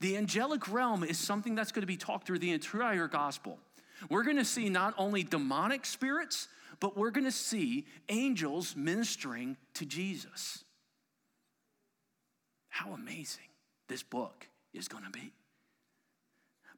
[0.00, 3.58] The angelic realm is something that's going to be talked through the entire gospel.
[4.10, 6.48] We're going to see not only demonic spirits,
[6.80, 10.64] but we're going to see angels ministering to Jesus.
[12.68, 13.44] How amazing
[13.88, 15.32] this book is going to be.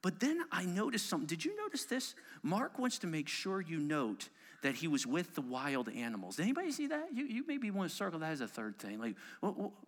[0.07, 1.27] But then I noticed something.
[1.27, 2.15] Did you notice this?
[2.45, 4.29] Mark wants to make sure you note
[4.63, 6.37] that he was with the wild animals.
[6.37, 7.09] Did anybody see that?
[7.13, 9.01] You, you maybe want to circle that as a third thing.
[9.01, 9.17] Like,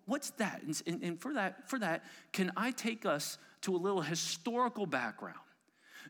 [0.07, 0.63] what's that?
[0.89, 2.03] And, and for that, for that,
[2.33, 5.39] can I take us to a little historical background?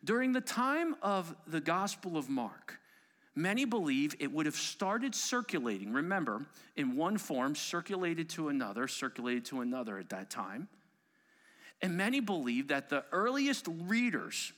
[0.02, 2.80] During the time of the Gospel of Mark,
[3.34, 5.92] many believe it would have started circulating.
[5.92, 10.66] Remember, in one form, circulated to another, circulated to another at that time.
[11.80, 14.52] And many believe that the earliest readers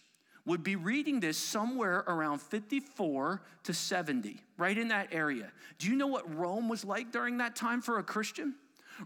[0.46, 5.52] would be reading this somewhere around 54 to 70, right in that area.
[5.78, 8.54] Do you know what Rome was like during that time for a Christian?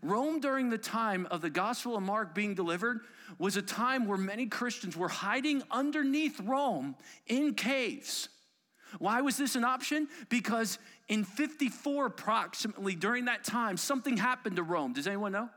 [0.03, 3.01] Rome, during the time of the Gospel of Mark being delivered,
[3.39, 6.97] was a time where many Christians were hiding underneath Rome
[7.27, 8.29] in caves.
[8.99, 10.09] Why was this an option?
[10.29, 14.93] Because in 54, approximately, during that time, something happened to Rome.
[14.93, 15.49] Does anyone know?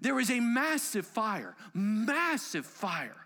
[0.00, 3.16] There was a massive fire, massive fire.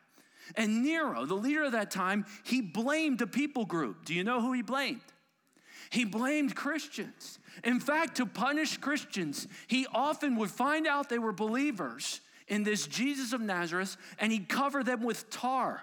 [0.55, 4.05] And Nero, the leader of that time, he blamed a people group.
[4.05, 5.01] Do you know who he blamed?
[5.91, 7.39] He blamed Christians.
[7.65, 12.87] In fact, to punish Christians, he often would find out they were believers in this
[12.87, 15.83] Jesus of Nazareth and he'd cover them with tar.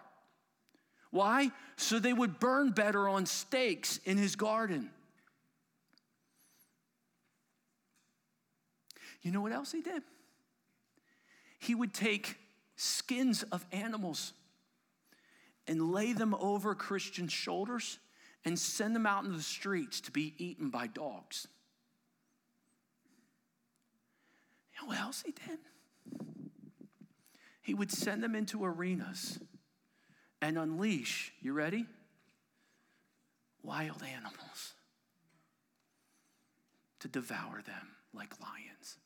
[1.11, 1.51] Why?
[1.77, 4.89] So they would burn better on stakes in his garden.
[9.21, 10.03] You know what else he did?
[11.65, 12.37] He would take
[12.75, 14.33] skins of animals
[15.65, 17.97] and lay them over Christian shoulders
[18.43, 21.47] and send them out into the streets to be eaten by dogs.
[24.73, 25.57] You know what else he did?
[27.63, 29.39] He would send them into arenas
[30.43, 31.87] and unleash, you ready?
[33.63, 34.73] Wild animals
[36.99, 38.97] to devour them like lions.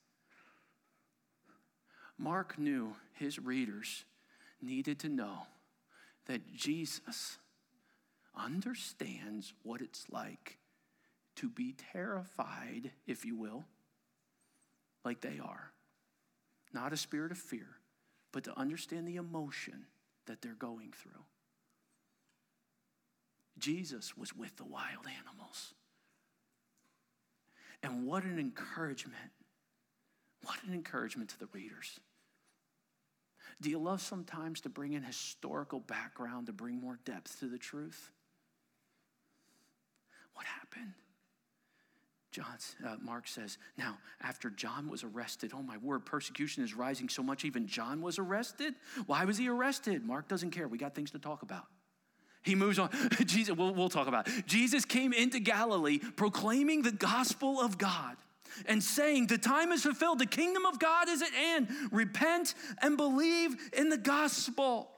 [2.19, 4.03] Mark knew his readers
[4.61, 5.47] needed to know
[6.25, 7.37] that Jesus
[8.35, 10.57] understands what it's like
[11.37, 13.63] to be terrified, if you will,
[15.05, 15.71] like they are.
[16.73, 17.67] Not a spirit of fear,
[18.33, 19.85] but to understand the emotion
[20.25, 21.23] that they're going through.
[23.57, 25.73] Jesus was with the wild animals.
[27.81, 29.31] And what an encouragement.
[30.43, 31.99] What an encouragement to the readers.
[33.61, 37.57] Do you love sometimes to bring in historical background to bring more depth to the
[37.57, 38.11] truth?
[40.33, 40.93] What happened?
[42.31, 42.45] John,
[42.85, 47.23] uh, Mark says, now, after John was arrested, oh my word, persecution is rising so
[47.23, 48.75] much, even John was arrested.
[49.07, 50.05] Why was he arrested?
[50.05, 50.67] Mark doesn't care.
[50.67, 51.65] We got things to talk about.
[52.43, 52.89] He moves on.
[53.25, 54.45] Jesus, we'll, we'll talk about it.
[54.45, 58.15] Jesus came into Galilee proclaiming the gospel of God
[58.65, 61.69] and saying, The time is fulfilled, the kingdom of God is at hand.
[61.91, 64.91] Repent and believe in the gospel.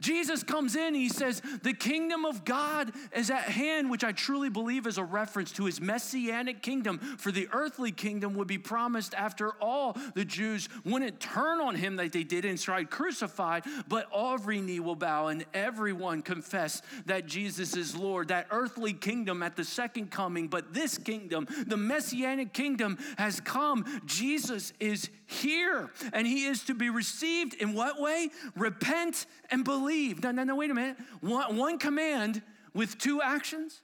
[0.00, 4.48] Jesus comes in he says, The kingdom of God is at hand, which I truly
[4.48, 6.98] believe is a reference to his messianic kingdom.
[7.18, 11.96] For the earthly kingdom would be promised after all the Jews wouldn't turn on him
[11.96, 17.26] like they did and tried crucified, but every knee will bow and everyone confess that
[17.26, 18.28] Jesus is Lord.
[18.28, 24.00] That earthly kingdom at the second coming, but this kingdom, the messianic kingdom, has come.
[24.06, 28.30] Jesus is here and he is to be received in what way?
[28.54, 30.22] Repent and believe.
[30.22, 30.96] No, no, no, wait a minute.
[31.20, 32.42] One, one command
[32.74, 33.80] with two actions?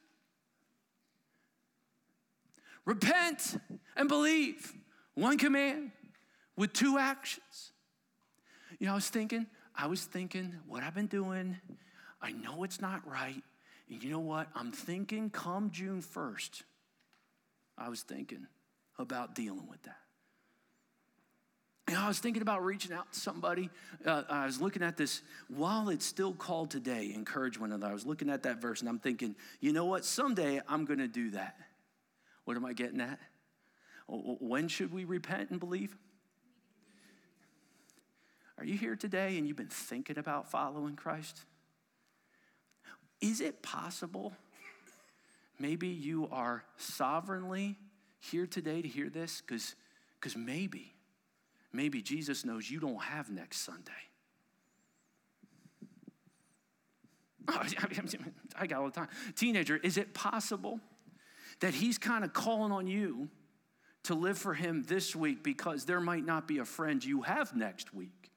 [2.85, 3.57] Repent
[3.97, 4.73] and believe.
[5.15, 5.91] One command
[6.57, 7.73] with two actions.
[8.79, 11.57] You know, I was thinking, I was thinking what I've been doing.
[12.21, 13.43] I know it's not right.
[13.91, 14.49] And you know what?
[14.55, 16.63] I'm thinking come June 1st,
[17.77, 18.47] I was thinking
[18.99, 20.02] about dealing with that.
[21.97, 23.71] I was thinking about reaching out to somebody.
[24.05, 27.91] Uh, I was looking at this, while it's still called today, encourage one another.
[27.91, 30.05] I was looking at that verse and I'm thinking, you know what?
[30.05, 31.57] Someday I'm going to do that.
[32.45, 33.19] What am I getting at?
[34.09, 35.97] When should we repent and believe?
[38.59, 41.41] Are you here today and you've been thinking about following Christ?
[43.21, 44.33] Is it possible
[45.59, 47.79] maybe you are sovereignly
[48.21, 49.41] here today to hear this?
[49.41, 50.93] Because maybe,
[51.73, 53.93] maybe Jesus knows you don't have next Sunday.
[58.59, 59.09] I got all the time.
[59.35, 60.81] Teenager, is it possible
[61.61, 63.29] that he's kind of calling on you
[64.05, 67.55] to live for him this week because there might not be a friend you have
[67.55, 68.31] next week?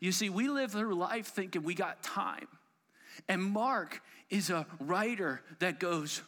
[0.00, 2.48] You see, we live through life thinking we got time.
[3.28, 6.22] And Mark is a writer that goes,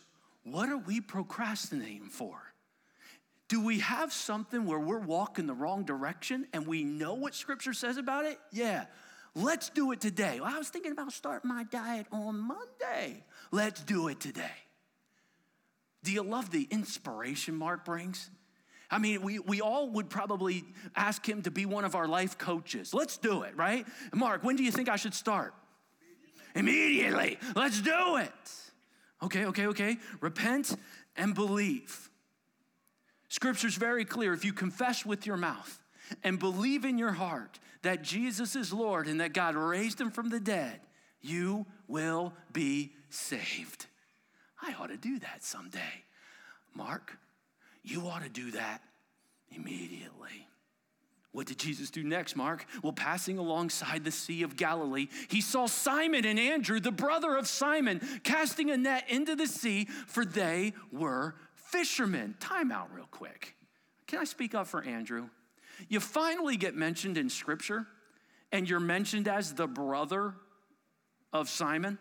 [0.44, 2.38] What are we procrastinating for?
[3.48, 7.74] Do we have something where we're walking the wrong direction and we know what scripture
[7.74, 8.38] says about it?
[8.52, 8.86] Yeah.
[9.34, 10.40] Let's do it today.
[10.40, 13.24] Well, I was thinking about starting my diet on Monday.
[13.50, 14.44] Let's do it today.
[16.04, 18.30] Do you love the inspiration Mark brings?
[18.90, 20.64] I mean, we, we all would probably
[20.94, 22.94] ask him to be one of our life coaches.
[22.94, 23.86] Let's do it, right?
[24.12, 25.54] Mark, when do you think I should start?
[26.54, 27.38] Immediately.
[27.56, 28.30] Let's do it.
[29.22, 29.96] Okay, okay, okay.
[30.20, 30.76] Repent
[31.16, 32.10] and believe.
[33.34, 34.32] Scripture's very clear.
[34.32, 35.82] If you confess with your mouth
[36.22, 40.28] and believe in your heart that Jesus is Lord and that God raised him from
[40.28, 40.78] the dead,
[41.20, 43.86] you will be saved.
[44.62, 46.04] I ought to do that someday.
[46.76, 47.18] Mark,
[47.82, 48.82] you ought to do that
[49.50, 50.46] immediately.
[51.32, 52.64] What did Jesus do next, Mark?
[52.84, 57.48] Well, passing alongside the Sea of Galilee, he saw Simon and Andrew, the brother of
[57.48, 61.34] Simon, casting a net into the sea, for they were
[61.74, 62.36] fishermen.
[62.38, 63.56] Time out real quick.
[64.06, 65.28] Can I speak up for Andrew?
[65.88, 67.86] You finally get mentioned in scripture,
[68.52, 70.34] and you're mentioned as the brother
[71.32, 71.98] of Simon.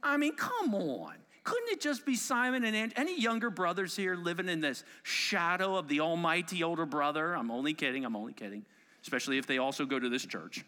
[0.00, 1.14] I mean, come on.
[1.42, 2.94] Couldn't it just be Simon and Andrew?
[2.96, 7.34] Any younger brothers here living in this shadow of the almighty older brother?
[7.36, 8.64] I'm only kidding, I'm only kidding,
[9.02, 10.64] especially if they also go to this church.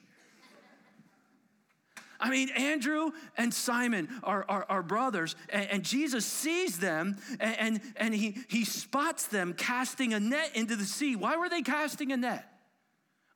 [2.21, 7.57] I mean, Andrew and Simon are, are, are brothers, and, and, Jesus sees them and,
[7.59, 11.17] and, and he, he spots them casting a net into the sea.
[11.17, 12.45] Why were they casting a net?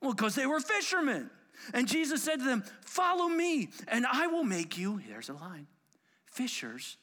[0.01, 1.31] Well, because they were fishermen.
[1.73, 5.67] And Jesus said to them, Follow me, and I will make you, there's a line,
[6.27, 6.97] fishers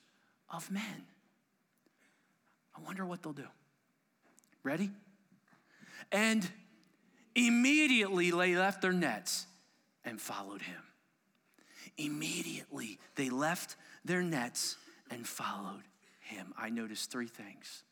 [0.49, 1.07] of men.
[2.77, 3.49] I wonder what they'll do.
[4.63, 4.91] Ready?
[6.13, 6.49] And
[7.35, 9.47] immediately they left their nets
[10.05, 10.83] and followed him.
[11.99, 14.77] Immediately they left their nets
[15.11, 15.83] and followed
[16.21, 16.53] him.
[16.57, 17.85] I noticed three things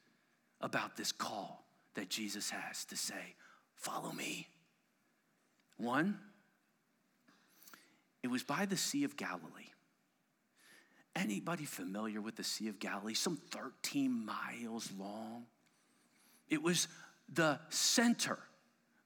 [0.61, 1.64] about this call
[1.95, 3.34] that Jesus has to say,
[3.74, 4.47] Follow me.
[5.78, 6.18] One,
[8.22, 9.70] it was by the Sea of Galilee.
[11.16, 13.14] Anybody familiar with the Sea of Galilee?
[13.14, 15.47] Some 13 miles long.
[16.49, 16.88] It was
[17.32, 18.38] the center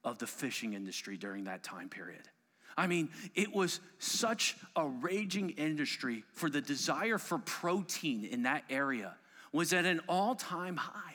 [0.03, 2.29] of the fishing industry during that time period.
[2.77, 8.65] I mean, it was such a raging industry for the desire for protein in that
[8.69, 9.15] area
[9.53, 11.15] was at an all-time high.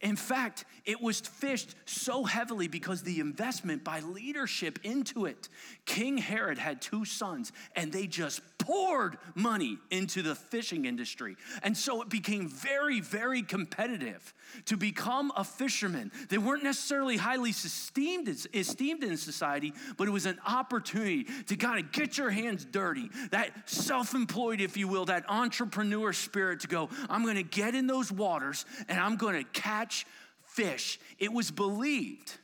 [0.00, 5.48] In fact, it was fished so heavily because the investment by leadership into it.
[5.84, 11.36] King Herod had two sons, and they just poured money into the fishing industry.
[11.62, 14.32] And so it became very, very competitive
[14.66, 16.12] to become a fisherman.
[16.28, 21.84] They weren't necessarily highly esteemed, esteemed in society, but it was an opportunity to kind
[21.84, 23.10] of get your hands dirty.
[23.30, 27.74] That self employed, if you will, that entrepreneur spirit to go, I'm going to get
[27.74, 30.06] in those waters and I'm going to catch
[30.44, 31.00] fish.
[31.18, 32.38] It was believed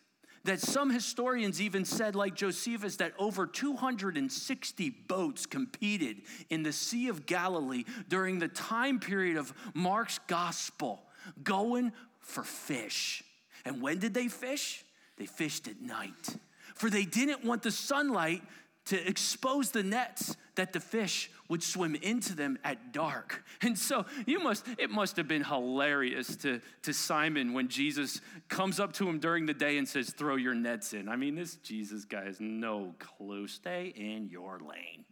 [0.46, 7.08] that some historians even said, like Josephus, that over 260 boats competed in the Sea
[7.08, 11.02] of Galilee during the time period of Mark's gospel,
[11.42, 13.22] going for fish.
[13.64, 14.84] And when did they fish?
[15.18, 16.36] They fished at night,
[16.74, 18.42] for they didn't want the sunlight
[18.86, 23.44] to expose the nets that the fish would swim into them at dark.
[23.62, 28.80] And so you must, it must have been hilarious to, to Simon when Jesus comes
[28.80, 31.08] up to him during the day and says, throw your nets in.
[31.08, 33.48] I mean, this Jesus guy has no clue.
[33.48, 35.04] Stay in your lane.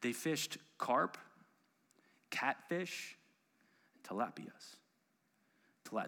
[0.00, 1.16] They fished carp,
[2.30, 3.16] catfish,
[4.04, 4.76] tilapias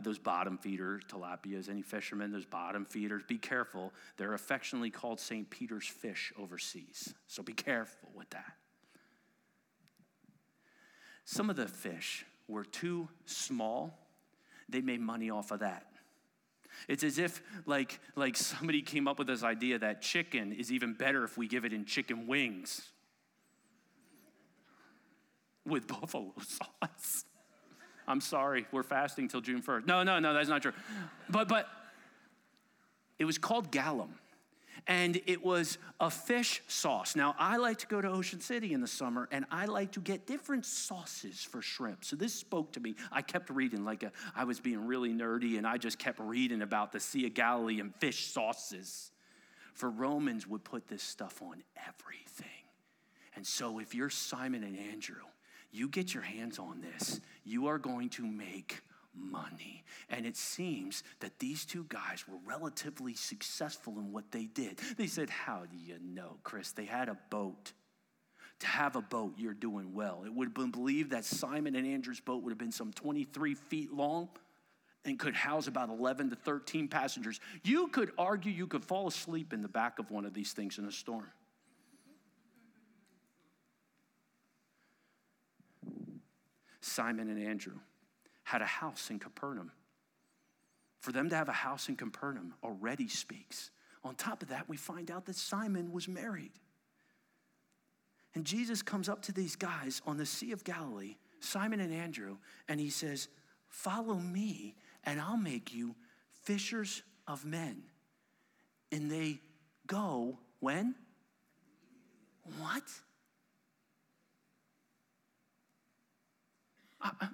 [0.03, 3.93] those bottom feeders, tilapias, any fishermen, those bottom feeders, be careful.
[4.17, 5.49] They're affectionately called St.
[5.49, 7.15] Peter's fish overseas.
[7.27, 8.55] So be careful with that.
[11.25, 13.99] Some of the fish were too small.
[14.69, 15.87] They made money off of that.
[16.89, 20.95] It's as if like, like somebody came up with this idea that chicken is even
[20.95, 22.91] better if we give it in chicken wings
[25.65, 27.25] with buffalo sauce.
[28.07, 29.87] I'm sorry, we're fasting till June 1st.
[29.87, 30.73] No, no, no, that's not true.
[31.31, 31.69] But, but
[33.19, 34.15] it was called garum.
[34.87, 37.17] and it was a fish sauce.
[37.17, 40.01] Now, I like to go to Ocean City in the summer, and I like to
[40.01, 42.05] get different sauces for shrimp.
[42.05, 42.95] So this spoke to me.
[43.11, 46.61] I kept reading, like a, I was being really nerdy, and I just kept reading
[46.61, 49.11] about the Sea of Galilee and fish sauces.
[49.73, 52.47] For Romans would put this stuff on everything.
[53.37, 55.17] And so, if you're Simon and Andrew,
[55.75, 58.81] you get your hands on this, you are going to make
[59.15, 59.85] money.
[60.09, 64.79] And it seems that these two guys were relatively successful in what they did.
[64.97, 66.73] They said, How do you know, Chris?
[66.73, 67.73] They had a boat.
[68.61, 70.23] To have a boat, you're doing well.
[70.25, 73.55] It would have been believed that Simon and Andrew's boat would have been some 23
[73.55, 74.29] feet long
[75.05, 77.41] and could house about 11 to 13 passengers.
[77.65, 80.79] You could argue you could fall asleep in the back of one of these things
[80.79, 81.27] in a storm.
[86.85, 87.79] Simon and Andrew
[88.43, 89.73] had a house in Capernaum.
[91.01, 93.71] For them to have a house in Capernaum already speaks.
[94.05, 96.53] On top of that, we find out that Simon was married.
[98.35, 102.37] And Jesus comes up to these guys on the Sea of Galilee, Simon and Andrew,
[102.69, 103.29] and he says,
[103.69, 105.95] Follow me, and I'll make you
[106.43, 107.83] fishers of men.
[108.93, 109.41] And they
[109.87, 110.95] go when?
[112.59, 112.83] What?
[117.05, 117.29] I,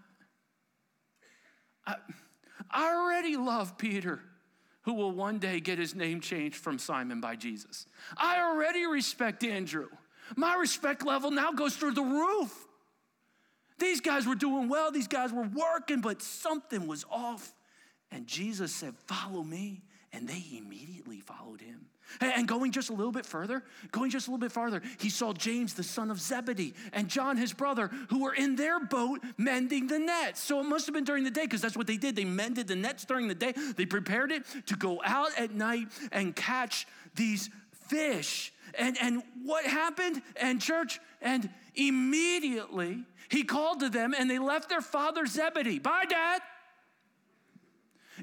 [1.86, 1.94] I,
[2.70, 4.20] I already love Peter,
[4.82, 7.86] who will one day get his name changed from Simon by Jesus.
[8.16, 9.88] I already respect Andrew.
[10.36, 12.66] My respect level now goes through the roof.
[13.78, 17.54] These guys were doing well, these guys were working, but something was off.
[18.10, 19.82] And Jesus said, Follow me.
[20.12, 21.86] And they immediately followed him.
[22.20, 25.32] And going just a little bit further, going just a little bit farther, he saw
[25.32, 29.86] James, the son of Zebedee, and John, his brother, who were in their boat mending
[29.86, 30.40] the nets.
[30.40, 32.16] So it must have been during the day, because that's what they did.
[32.16, 33.54] They mended the nets during the day.
[33.76, 37.50] They prepared it to go out at night and catch these
[37.88, 38.52] fish.
[38.78, 40.22] And, and what happened?
[40.36, 45.78] And church, and immediately he called to them, and they left their father Zebedee.
[45.78, 46.40] Bye, Dad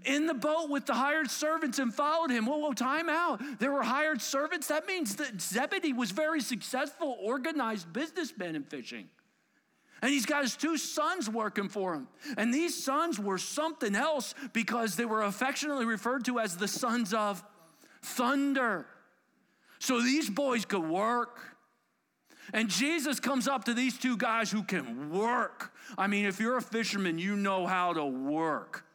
[0.05, 2.45] in the boat with the hired servants and followed him.
[2.45, 3.41] Whoa, whoa, time out.
[3.59, 4.67] There were hired servants.
[4.67, 9.09] That means that Zebedee was very successful, organized businessman in fishing.
[10.01, 12.07] And he's got his two sons working for him.
[12.37, 17.13] And these sons were something else because they were affectionately referred to as the sons
[17.13, 17.43] of
[18.03, 18.85] thunder.
[19.79, 21.39] So these boys could work.
[22.53, 25.73] And Jesus comes up to these two guys who can work.
[25.97, 28.85] I mean, if you're a fisherman, you know how to work.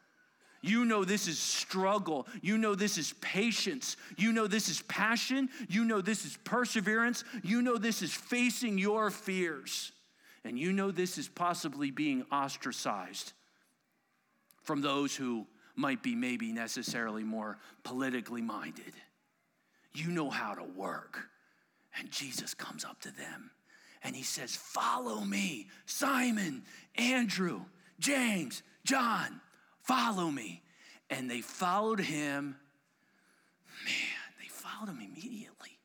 [0.62, 2.26] You know this is struggle.
[2.40, 3.96] You know this is patience.
[4.16, 5.48] You know this is passion.
[5.68, 7.24] You know this is perseverance.
[7.42, 9.92] You know this is facing your fears.
[10.44, 13.32] And you know this is possibly being ostracized
[14.62, 18.94] from those who might be maybe necessarily more politically minded.
[19.94, 21.28] You know how to work.
[21.98, 23.50] And Jesus comes up to them
[24.02, 26.62] and he says, Follow me, Simon,
[26.96, 27.62] Andrew,
[27.98, 29.40] James, John.
[29.82, 30.62] Follow me.
[31.10, 32.56] And they followed him.
[33.84, 35.78] Man, they followed him immediately.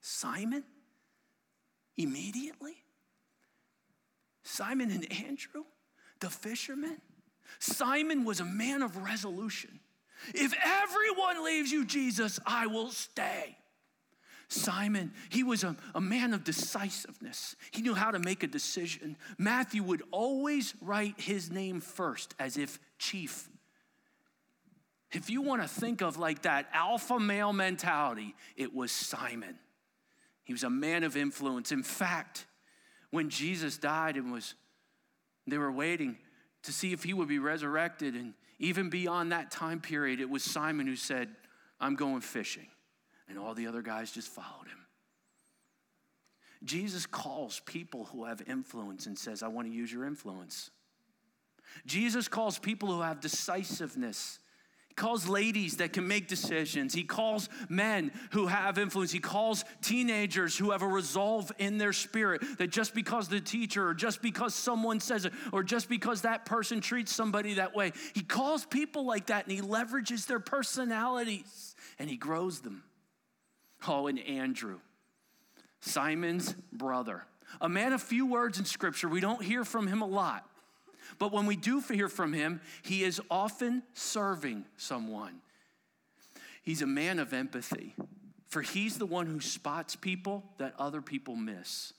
[0.00, 0.64] Simon?
[1.96, 2.76] Immediately?
[4.42, 5.64] Simon and Andrew,
[6.20, 7.00] the fishermen?
[7.58, 9.80] Simon was a man of resolution.
[10.34, 13.56] If everyone leaves you, Jesus, I will stay.
[14.50, 17.54] Simon, he was a, a man of decisiveness.
[17.70, 19.16] He knew how to make a decision.
[19.38, 23.48] Matthew would always write his name first as if chief.
[25.12, 29.56] If you want to think of like that alpha male mentality, it was Simon.
[30.42, 31.70] He was a man of influence.
[31.70, 32.46] In fact,
[33.12, 34.54] when Jesus died and was
[35.46, 36.16] they were waiting
[36.64, 40.42] to see if he would be resurrected and even beyond that time period, it was
[40.42, 41.28] Simon who said,
[41.80, 42.66] I'm going fishing.
[43.30, 44.86] And all the other guys just followed him.
[46.64, 50.70] Jesus calls people who have influence and says, I want to use your influence.
[51.86, 54.40] Jesus calls people who have decisiveness.
[54.88, 56.92] He calls ladies that can make decisions.
[56.92, 59.12] He calls men who have influence.
[59.12, 63.88] He calls teenagers who have a resolve in their spirit that just because the teacher
[63.88, 67.92] or just because someone says it or just because that person treats somebody that way,
[68.14, 72.82] he calls people like that and he leverages their personalities and he grows them.
[73.86, 74.78] Oh, and Andrew,
[75.80, 77.24] Simon's brother,
[77.60, 79.08] a man of few words in scripture.
[79.08, 80.46] We don't hear from him a lot.
[81.18, 85.40] But when we do hear from him, he is often serving someone.
[86.62, 87.94] He's a man of empathy,
[88.48, 91.92] for he's the one who spots people that other people miss.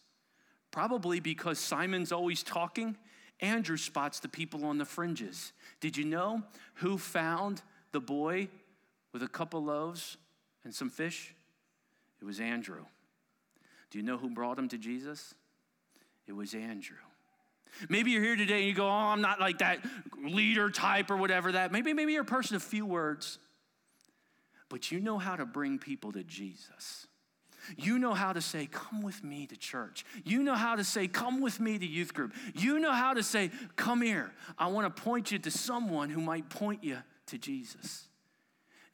[0.70, 2.96] Probably because Simon's always talking,
[3.42, 5.52] Andrew spots the people on the fringes.
[5.82, 6.44] Did you know
[6.76, 7.62] who found
[7.92, 8.48] the boy
[9.12, 10.18] with a couple loaves
[10.64, 11.34] and some fish?
[12.22, 12.86] It was Andrew.
[13.90, 15.34] Do you know who brought him to Jesus?
[16.28, 16.98] It was Andrew.
[17.90, 19.80] Maybe you're here today and you go, "Oh, I'm not like that
[20.18, 23.40] leader type or whatever that." Maybe maybe you're a person of few words.
[24.70, 27.08] But you know how to bring people to Jesus.
[27.78, 30.06] You know how to say, Come with me to church.
[30.24, 32.34] You know how to say, Come with me to youth group.
[32.56, 34.32] You know how to say, Come here.
[34.58, 38.08] I want to point you to someone who might point you to Jesus.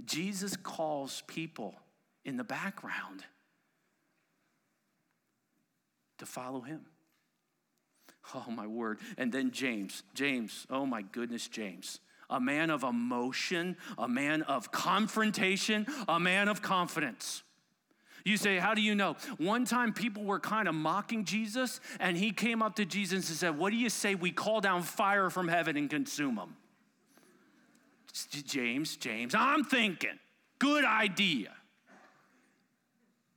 [0.03, 1.75] Jesus calls people
[2.28, 3.23] in the background
[6.19, 6.82] to follow him.
[8.36, 8.99] Oh, my word.
[9.17, 10.03] And then James.
[10.13, 12.01] James, oh my goodness, James.
[12.30, 17.43] A man of emotion, a man of confrontation, a man of confidence.
[18.25, 19.15] You say, How do you know?
[19.38, 23.38] One time people were kind of mocking Jesus, and he came up to Jesus and
[23.38, 26.57] said, What do you say we call down fire from heaven and consume them?
[28.45, 30.19] James, James, I'm thinking,
[30.59, 31.51] good idea.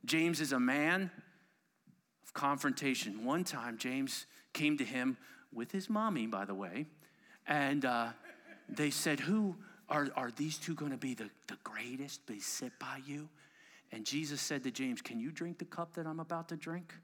[0.04, 1.10] James is a man
[2.24, 3.24] of confrontation.
[3.24, 5.16] One time, James came to him
[5.52, 6.86] with his mommy, by the way,
[7.46, 8.08] and uh,
[8.68, 9.56] they said, Who
[9.88, 12.26] are, are these two going to be the, the greatest?
[12.26, 13.28] They sit by you?
[13.92, 16.94] And Jesus said to James, Can you drink the cup that I'm about to drink?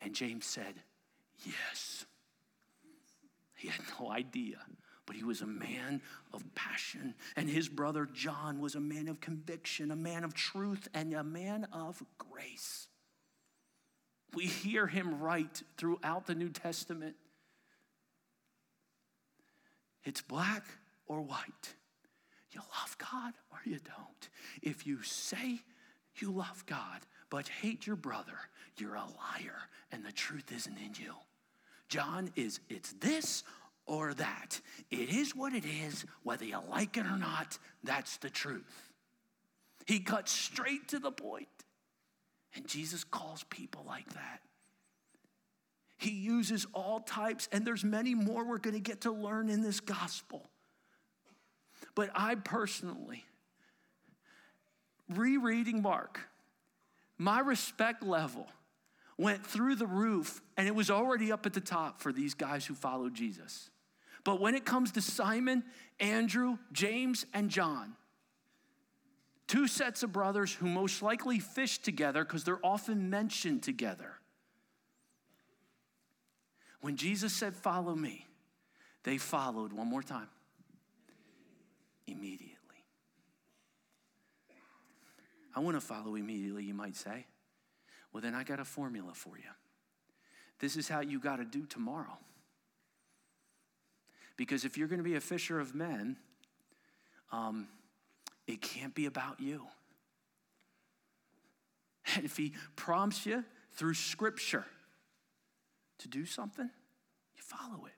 [0.00, 0.74] And James said,
[1.44, 2.04] Yes.
[3.54, 4.58] He had no idea,
[5.06, 6.02] but he was a man
[6.34, 7.14] of passion.
[7.36, 11.24] And his brother John was a man of conviction, a man of truth, and a
[11.24, 12.88] man of grace.
[14.34, 17.16] We hear him write throughout the New Testament
[20.04, 20.64] it's black
[21.08, 21.74] or white.
[22.52, 24.28] You love God or you don't.
[24.62, 25.60] If you say
[26.18, 28.38] you love God but hate your brother,
[28.78, 31.14] you're a liar and the truth isn't in you.
[31.88, 33.42] John is it's this
[33.86, 34.60] or that.
[34.90, 38.92] It is what it is, whether you like it or not, that's the truth.
[39.86, 41.48] He cuts straight to the point.
[42.54, 44.40] And Jesus calls people like that.
[45.98, 49.62] He uses all types, and there's many more we're going to get to learn in
[49.62, 50.42] this gospel.
[51.94, 53.24] But I personally,
[55.08, 56.20] rereading Mark,
[57.18, 58.46] my respect level
[59.16, 62.66] went through the roof, and it was already up at the top for these guys
[62.66, 63.70] who followed Jesus.
[64.26, 65.62] But when it comes to Simon,
[66.00, 67.92] Andrew, James, and John,
[69.46, 74.14] two sets of brothers who most likely fished together because they're often mentioned together.
[76.80, 78.26] When Jesus said, Follow me,
[79.04, 80.28] they followed one more time
[82.08, 82.56] immediately.
[85.54, 87.26] I want to follow immediately, you might say.
[88.12, 89.44] Well, then I got a formula for you.
[90.58, 92.18] This is how you got to do tomorrow.
[94.36, 96.16] Because if you're going to be a fisher of men,
[97.32, 97.68] um,
[98.46, 99.62] it can't be about you.
[102.14, 104.64] And if he prompts you through scripture
[105.98, 106.70] to do something,
[107.34, 107.92] you follow it.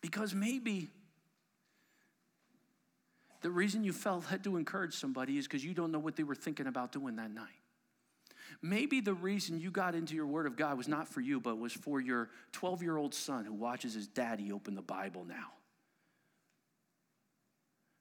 [0.00, 0.88] Because maybe
[3.42, 6.22] the reason you felt had to encourage somebody is because you don't know what they
[6.22, 7.59] were thinking about doing that night.
[8.62, 11.58] Maybe the reason you got into your Word of God was not for you, but
[11.58, 15.52] was for your 12 year old son who watches his daddy open the Bible now,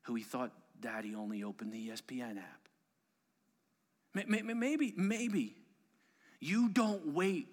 [0.03, 0.51] who he thought
[0.82, 2.68] daddy only opened the ESPN app.
[4.14, 5.55] Maybe, maybe
[6.39, 7.47] you don't wait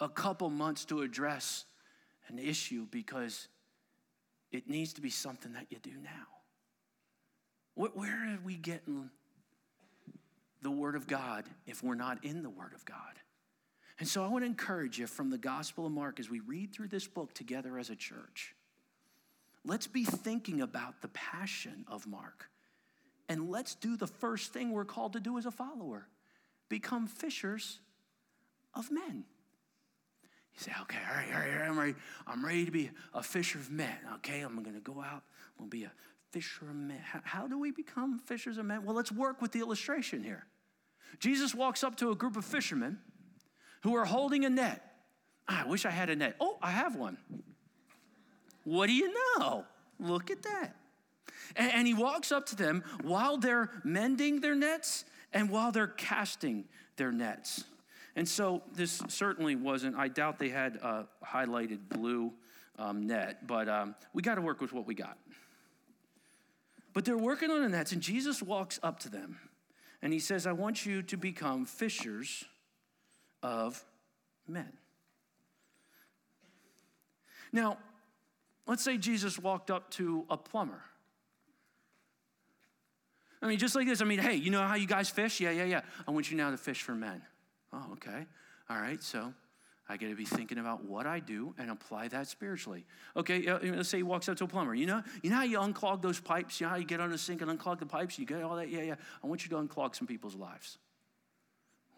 [0.00, 1.64] a couple months to address
[2.28, 3.48] an issue because
[4.52, 6.26] it needs to be something that you do now.
[7.74, 9.10] Where are we getting
[10.62, 12.96] the Word of God if we're not in the Word of God?
[13.98, 16.72] And so I want to encourage you from the Gospel of Mark as we read
[16.72, 18.54] through this book together as a church.
[19.64, 22.48] Let's be thinking about the passion of Mark.
[23.28, 26.06] And let's do the first thing we're called to do as a follower
[26.68, 27.80] become fishers
[28.74, 29.24] of men.
[30.54, 31.94] You say, okay, all right, all right, I'm ready.
[32.26, 33.96] I'm ready to be a fisher of men.
[34.16, 35.22] Okay, I'm going to go out.
[35.58, 35.92] I'm to be a
[36.30, 37.00] fisher of men.
[37.02, 38.84] How, how do we become fishers of men?
[38.84, 40.46] Well, let's work with the illustration here.
[41.18, 42.98] Jesus walks up to a group of fishermen
[43.82, 44.84] who are holding a net.
[45.46, 46.36] I wish I had a net.
[46.40, 47.16] Oh, I have one.
[48.64, 49.64] What do you know?
[49.98, 50.76] Look at that.
[51.56, 55.86] And, and he walks up to them while they're mending their nets and while they're
[55.86, 56.64] casting
[56.96, 57.64] their nets.
[58.16, 62.32] And so this certainly wasn't, I doubt they had a highlighted blue
[62.78, 65.16] um, net, but um, we got to work with what we got.
[66.98, 69.38] But they're working on the nets, and Jesus walks up to them
[70.02, 72.44] and he says, I want you to become fishers
[73.40, 73.84] of
[74.48, 74.72] men.
[77.52, 77.78] Now,
[78.66, 80.82] let's say Jesus walked up to a plumber.
[83.40, 84.02] I mean, just like this.
[84.02, 85.38] I mean, hey, you know how you guys fish?
[85.38, 85.82] Yeah, yeah, yeah.
[86.08, 87.22] I want you now to fish for men.
[87.72, 88.26] Oh, okay.
[88.68, 89.32] All right, so
[89.88, 92.84] I got to be thinking about what I do and apply that spiritually.
[93.16, 94.74] Okay, let's say he walks up to a plumber.
[94.74, 96.60] You know, you know how you unclog those pipes?
[96.60, 98.18] You know how you get on the sink and unclog the pipes?
[98.18, 98.68] You get all that?
[98.68, 98.94] Yeah, yeah.
[99.22, 100.76] I want you to unclog some people's lives.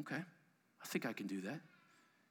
[0.00, 1.60] Okay, I think I can do that.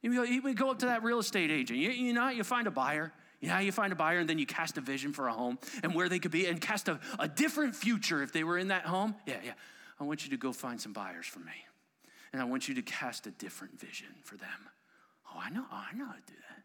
[0.02, 1.78] You would go up to that real estate agent.
[1.78, 3.12] You, you know, you find a buyer.
[3.40, 5.58] You know you find a buyer and then you cast a vision for a home
[5.82, 8.68] and where they could be and cast a, a different future if they were in
[8.68, 9.14] that home?
[9.26, 9.52] Yeah, yeah.
[9.98, 11.52] I want you to go find some buyers for me.
[12.32, 14.48] And I want you to cast a different vision for them.
[15.32, 16.62] Oh, I know, I know how to do that.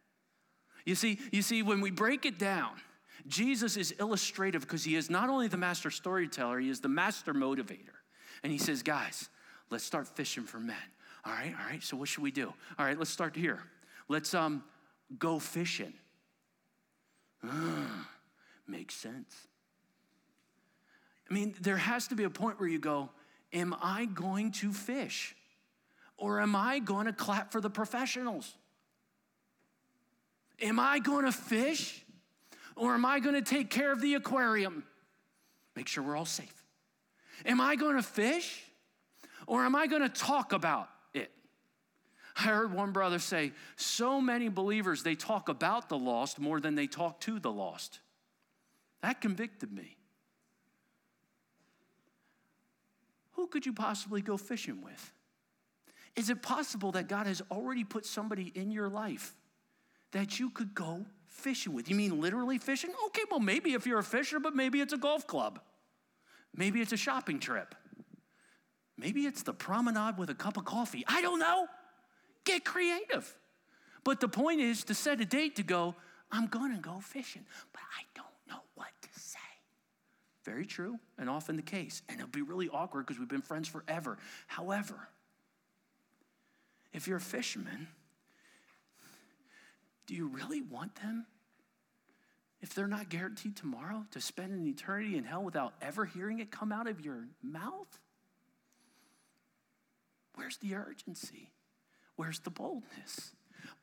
[0.85, 2.71] You see, you see, when we break it down,
[3.27, 7.33] Jesus is illustrative because he is not only the master storyteller, he is the master
[7.33, 7.95] motivator.
[8.43, 9.29] And he says, guys,
[9.71, 10.75] let's start fishing for men.
[11.25, 12.53] All right, all right, so what should we do?
[12.77, 13.59] All right, let's start here.
[14.07, 14.63] Let's um,
[15.17, 15.93] go fishing.
[18.67, 19.35] makes sense.
[21.29, 23.09] I mean, there has to be a point where you go,
[23.53, 25.35] Am I going to fish?
[26.25, 28.51] Or am I going to clap for the professionals?
[30.59, 32.03] Am I going to fish?
[32.75, 34.83] Or am I going to take care of the aquarium?
[35.75, 36.65] Make sure we're all safe.
[37.45, 38.63] Am I going to fish?
[39.45, 41.29] Or am I going to talk about it?
[42.39, 46.73] I heard one brother say, so many believers, they talk about the lost more than
[46.73, 47.99] they talk to the lost.
[49.03, 49.95] That convicted me.
[53.33, 55.11] Who could you possibly go fishing with?
[56.15, 59.33] Is it possible that God has already put somebody in your life
[60.11, 61.89] that you could go fishing with?
[61.89, 62.91] You mean literally fishing?
[63.07, 65.59] Okay, well, maybe if you're a fisher, but maybe it's a golf club.
[66.55, 67.75] Maybe it's a shopping trip.
[68.97, 71.03] Maybe it's the promenade with a cup of coffee.
[71.07, 71.67] I don't know.
[72.45, 73.35] Get creative.
[74.05, 75.95] But the point is to set a date to go,
[76.31, 79.39] I'm going to go fishing, but I don't know what to say.
[80.45, 82.03] Very true, and often the case.
[82.07, 84.17] And it'll be really awkward because we've been friends forever.
[84.47, 85.09] However,
[86.95, 87.87] if you're a fisherman,
[90.07, 91.25] do you really want them?
[92.61, 96.51] If they're not guaranteed tomorrow to spend an eternity in hell without ever hearing it
[96.51, 97.99] come out of your mouth?
[100.35, 101.51] Where's the urgency?
[102.15, 103.31] Where's the boldness?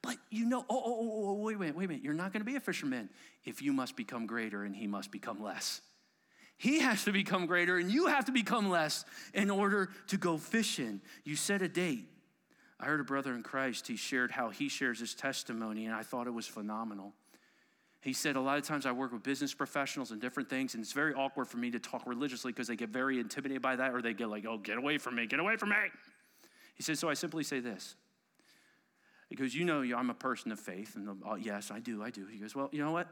[0.00, 2.02] But you know, oh, oh, oh, oh wait a minute, wait a minute.
[2.02, 3.10] You're not going to be a fisherman
[3.44, 5.82] if you must become greater and he must become less.
[6.56, 9.04] He has to become greater and you have to become less
[9.34, 11.02] in order to go fishing.
[11.24, 12.08] You set a date.
[12.82, 16.02] I heard a brother in Christ, he shared how he shares his testimony, and I
[16.02, 17.12] thought it was phenomenal.
[18.00, 20.82] He said, A lot of times I work with business professionals and different things, and
[20.82, 23.92] it's very awkward for me to talk religiously because they get very intimidated by that,
[23.92, 25.76] or they get like, Oh, get away from me, get away from me.
[26.74, 27.94] He said, So I simply say this.
[29.28, 30.96] He goes, You know, I'm a person of faith.
[30.96, 32.26] And oh, yes, I do, I do.
[32.26, 33.06] He goes, Well, you know what?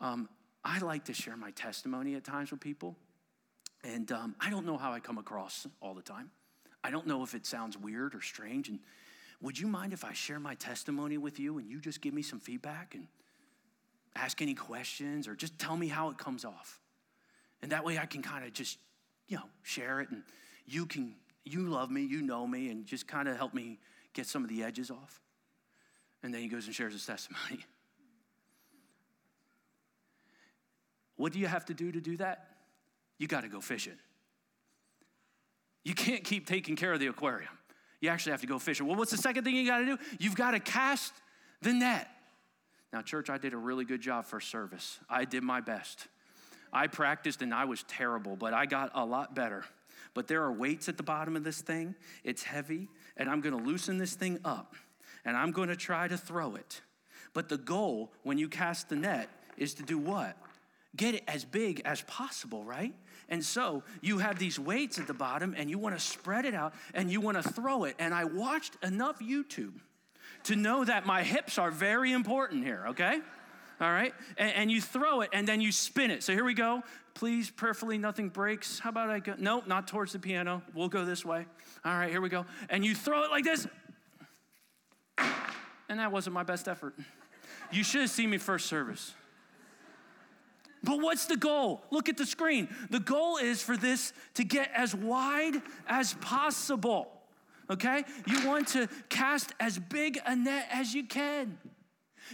[0.00, 0.28] Um,
[0.64, 2.96] I like to share my testimony at times with people.
[3.82, 6.30] And um, I don't know how I come across all the time.
[6.84, 8.68] I don't know if it sounds weird or strange.
[8.68, 8.78] And
[9.40, 12.22] would you mind if I share my testimony with you and you just give me
[12.22, 13.06] some feedback and
[14.14, 16.80] ask any questions or just tell me how it comes off?
[17.62, 18.78] And that way I can kind of just,
[19.28, 20.22] you know, share it and
[20.66, 21.14] you can,
[21.44, 23.78] you love me, you know me, and just kind of help me
[24.12, 25.20] get some of the edges off.
[26.22, 27.64] And then he goes and shares his testimony.
[31.16, 32.50] What do you have to do to do that?
[33.18, 33.98] You got to go fishing.
[35.82, 37.55] You can't keep taking care of the aquarium.
[38.00, 38.86] You actually have to go fishing.
[38.86, 39.98] Well, what's the second thing you got to do?
[40.18, 41.12] You've got to cast
[41.62, 42.08] the net.
[42.92, 44.98] Now, church, I did a really good job for service.
[45.08, 46.08] I did my best.
[46.72, 49.64] I practiced and I was terrible, but I got a lot better.
[50.14, 51.94] But there are weights at the bottom of this thing.
[52.24, 54.74] It's heavy, and I'm going to loosen this thing up,
[55.24, 56.80] and I'm going to try to throw it.
[57.34, 60.36] But the goal when you cast the net is to do what?
[60.96, 62.94] Get it as big as possible, right?
[63.28, 66.54] And so you have these weights at the bottom and you want to spread it
[66.54, 67.96] out and you want to throw it.
[67.98, 69.74] And I watched enough YouTube
[70.44, 73.18] to know that my hips are very important here, okay?
[73.80, 74.14] All right?
[74.38, 76.22] And, and, you throw it and then you spin it.
[76.22, 76.82] So here we go.
[77.14, 78.78] Please, prayerfully, nothing breaks.
[78.78, 79.34] How about I go?
[79.38, 80.62] No, not towards the piano.
[80.72, 81.46] We'll go this way.
[81.84, 82.46] All right, here we go.
[82.70, 83.66] And you throw it like this.
[85.88, 86.94] And that wasn't my best effort.
[87.70, 89.14] You should have seen me first service.
[90.86, 91.82] But what's the goal?
[91.90, 92.68] Look at the screen.
[92.90, 97.10] The goal is for this to get as wide as possible.
[97.68, 98.04] Okay?
[98.28, 101.58] You want to cast as big a net as you can.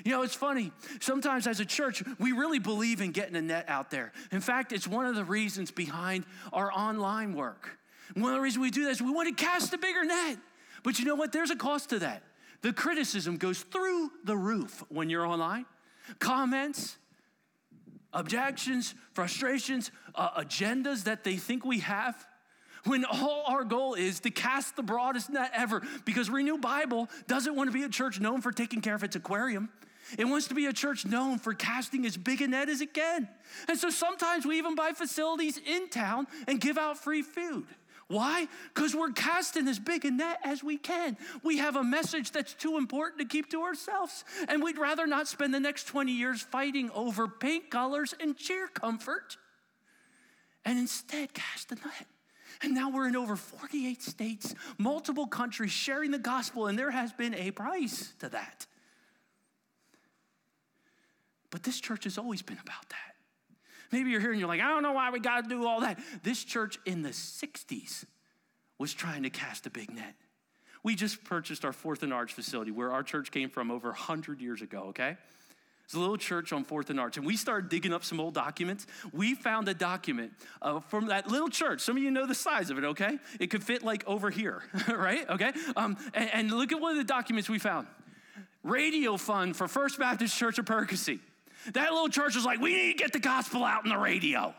[0.05, 0.70] You know, it's funny.
[1.00, 4.12] Sometimes as a church, we really believe in getting a net out there.
[4.30, 7.78] In fact, it's one of the reasons behind our online work.
[8.14, 10.36] One of the reasons we do this, we want to cast a bigger net.
[10.82, 11.32] But you know what?
[11.32, 12.22] There's a cost to that.
[12.61, 15.64] The criticism goes through the roof when you're online.
[16.18, 16.98] comments,
[18.13, 22.27] objections, frustrations, uh, agendas that they think we have.
[22.85, 27.55] When all our goal is to cast the broadest net ever, because Renew Bible doesn't
[27.55, 29.69] want to be a church known for taking care of its aquarium.
[30.19, 32.93] It wants to be a church known for casting as big a net as it
[32.93, 33.29] can.
[33.69, 37.67] And so sometimes we even buy facilities in town and give out free food.
[38.13, 38.47] Why?
[38.75, 41.17] Because we're casting as big a net as we can.
[41.43, 44.25] We have a message that's too important to keep to ourselves.
[44.49, 48.69] And we'd rather not spend the next 20 years fighting over paint colors and chair
[48.69, 49.39] comfort
[50.67, 52.07] and instead cast the net.
[52.63, 57.15] And now we're in over 48 states, multiple countries sharing the gospel, and there has
[57.15, 58.67] been a price to that.
[61.51, 63.12] But this church has always been about that.
[63.93, 65.80] Maybe you're here and you're like, I don't know why we got to do all
[65.80, 65.99] that.
[66.22, 68.05] This church in the 60s
[68.78, 70.14] was trying to cast a big net.
[70.82, 74.40] We just purchased our Fourth and Arch facility where our church came from over 100
[74.40, 75.16] years ago, okay?
[75.84, 77.18] It's a little church on Fourth and Arch.
[77.18, 78.86] And we started digging up some old documents.
[79.12, 80.32] We found a document
[80.62, 81.82] uh, from that little church.
[81.82, 83.18] Some of you know the size of it, okay?
[83.38, 85.28] It could fit like over here, right?
[85.28, 85.53] Okay?
[85.76, 87.86] Um, and, and look at one of the documents we found
[88.62, 91.20] Radio Fund for First Baptist Church of Percy.
[91.73, 94.55] That little church was like, we need to get the gospel out in the radio.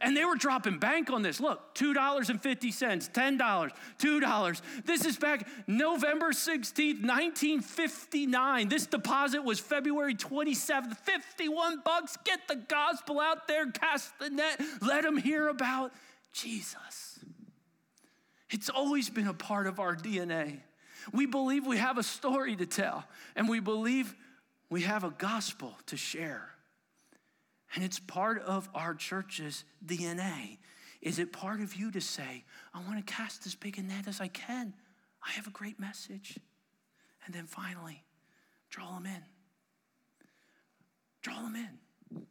[0.00, 1.40] And they were dropping bank on this.
[1.40, 4.62] Look, $2.50, $10, $2.
[4.84, 8.68] This is back November 16th, 1959.
[8.68, 12.16] This deposit was February 27th, 51 bucks.
[12.24, 15.92] Get the gospel out there, cast the net, let them hear about
[16.32, 17.20] Jesus.
[18.50, 20.60] It's always been a part of our DNA.
[21.12, 23.04] We believe we have a story to tell,
[23.36, 24.14] and we believe
[24.74, 26.50] we have a gospel to share.
[27.76, 30.58] And it's part of our church's DNA.
[31.00, 32.42] Is it part of you to say,
[32.74, 34.74] I want to cast as big a net as I can?
[35.24, 36.40] I have a great message.
[37.24, 38.02] And then finally,
[38.68, 39.22] draw them in.
[41.22, 42.24] Draw them in.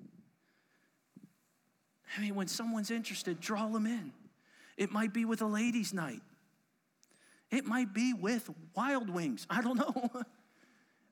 [2.17, 4.11] I mean, when someone's interested, draw them in.
[4.75, 6.21] It might be with a ladies' night.
[7.49, 9.47] It might be with Wild Wings.
[9.49, 10.09] I don't know.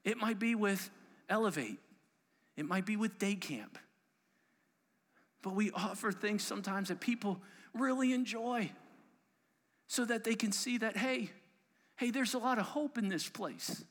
[0.03, 0.89] It might be with
[1.31, 1.79] Elevate.
[2.57, 3.79] It might be with Day Camp.
[5.41, 7.41] But we offer things sometimes that people
[7.73, 8.69] really enjoy
[9.87, 11.31] so that they can see that, hey,
[11.95, 13.83] hey, there's a lot of hope in this place.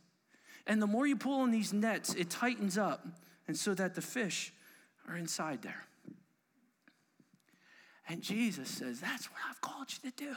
[0.67, 3.07] And the more you pull on these nets, it tightens up,
[3.49, 4.53] and so that the fish
[5.09, 5.87] are inside there.
[8.09, 10.35] And Jesus says, That's what I've called you to do.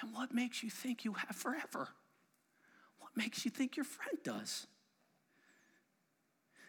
[0.00, 1.88] And what makes you think you have forever?
[2.98, 4.66] What makes you think your friend does?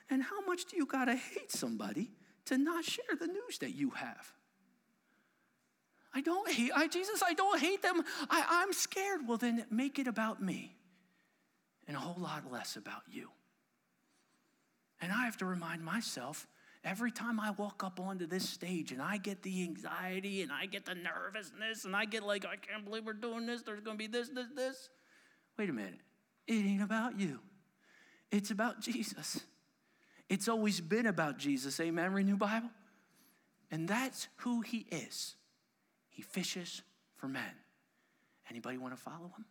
[0.10, 2.12] And how much do you got to hate somebody
[2.46, 4.32] to not share the news that you have?
[6.14, 8.04] I don't hate, I, Jesus, I don't hate them.
[8.30, 9.22] I, I'm scared.
[9.28, 10.76] Well, then make it about me
[11.88, 13.30] and a whole lot less about you.
[15.02, 16.48] And I have to remind myself
[16.84, 20.66] every time I walk up onto this stage and I get the anxiety and I
[20.66, 23.98] get the nervousness and I get like, I can't believe we're doing this, there's gonna
[23.98, 24.90] be this, this, this.
[25.58, 26.00] Wait a minute.
[26.48, 27.40] It ain't about you,
[28.32, 29.42] it's about Jesus.
[30.30, 31.80] It's always been about Jesus.
[31.80, 32.14] Amen.
[32.14, 32.70] Renew Bible.
[33.72, 35.36] And that's who he is.
[36.10, 36.82] He fishes
[37.16, 37.44] for men.
[38.50, 39.46] Anybody want to follow him?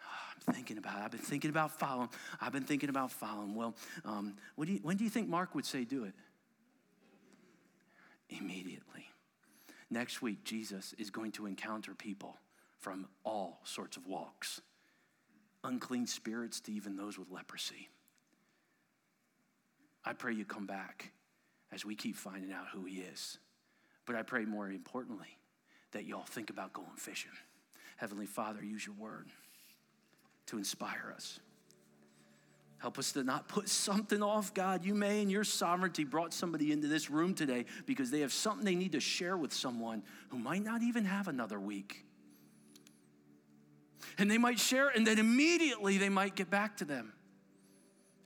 [0.00, 1.04] Oh, I'm thinking about it.
[1.04, 2.10] I've been thinking about following.
[2.40, 3.54] I've been thinking about following.
[3.54, 3.74] Well,
[4.04, 6.14] um, do you, when do you think Mark would say do it?
[8.28, 9.08] Immediately.
[9.90, 12.36] Next week, Jesus is going to encounter people
[12.78, 14.60] from all sorts of walks
[15.64, 17.88] unclean spirits to even those with leprosy.
[20.04, 21.12] I pray you come back
[21.72, 23.38] as we keep finding out who He is.
[24.06, 25.38] But I pray more importantly
[25.92, 27.30] that y'all think about going fishing.
[27.96, 29.28] Heavenly Father, use your word
[30.46, 31.38] to inspire us.
[32.78, 34.84] Help us to not put something off, God.
[34.84, 38.64] You may, in your sovereignty, brought somebody into this room today because they have something
[38.64, 42.04] they need to share with someone who might not even have another week.
[44.18, 47.12] And they might share, and then immediately they might get back to them.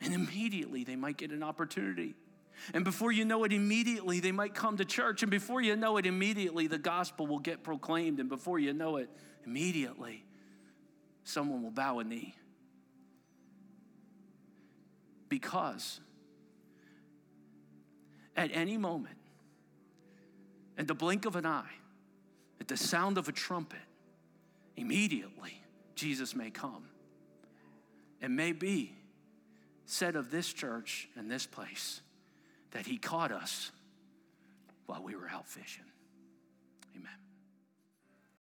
[0.06, 2.14] And immediately they might get an opportunity.
[2.72, 5.22] And before you know it, immediately they might come to church.
[5.22, 8.20] And before you know it, immediately the gospel will get proclaimed.
[8.20, 9.10] And before you know it,
[9.44, 10.24] immediately
[11.24, 12.34] someone will bow a knee.
[15.28, 16.00] Because
[18.36, 19.16] at any moment,
[20.78, 21.74] at the blink of an eye,
[22.60, 23.80] at the sound of a trumpet,
[24.76, 25.60] immediately
[25.96, 26.84] Jesus may come.
[28.22, 28.95] It may be
[29.86, 32.00] said of this church and this place
[32.72, 33.70] that he caught us
[34.86, 35.84] while we were out fishing.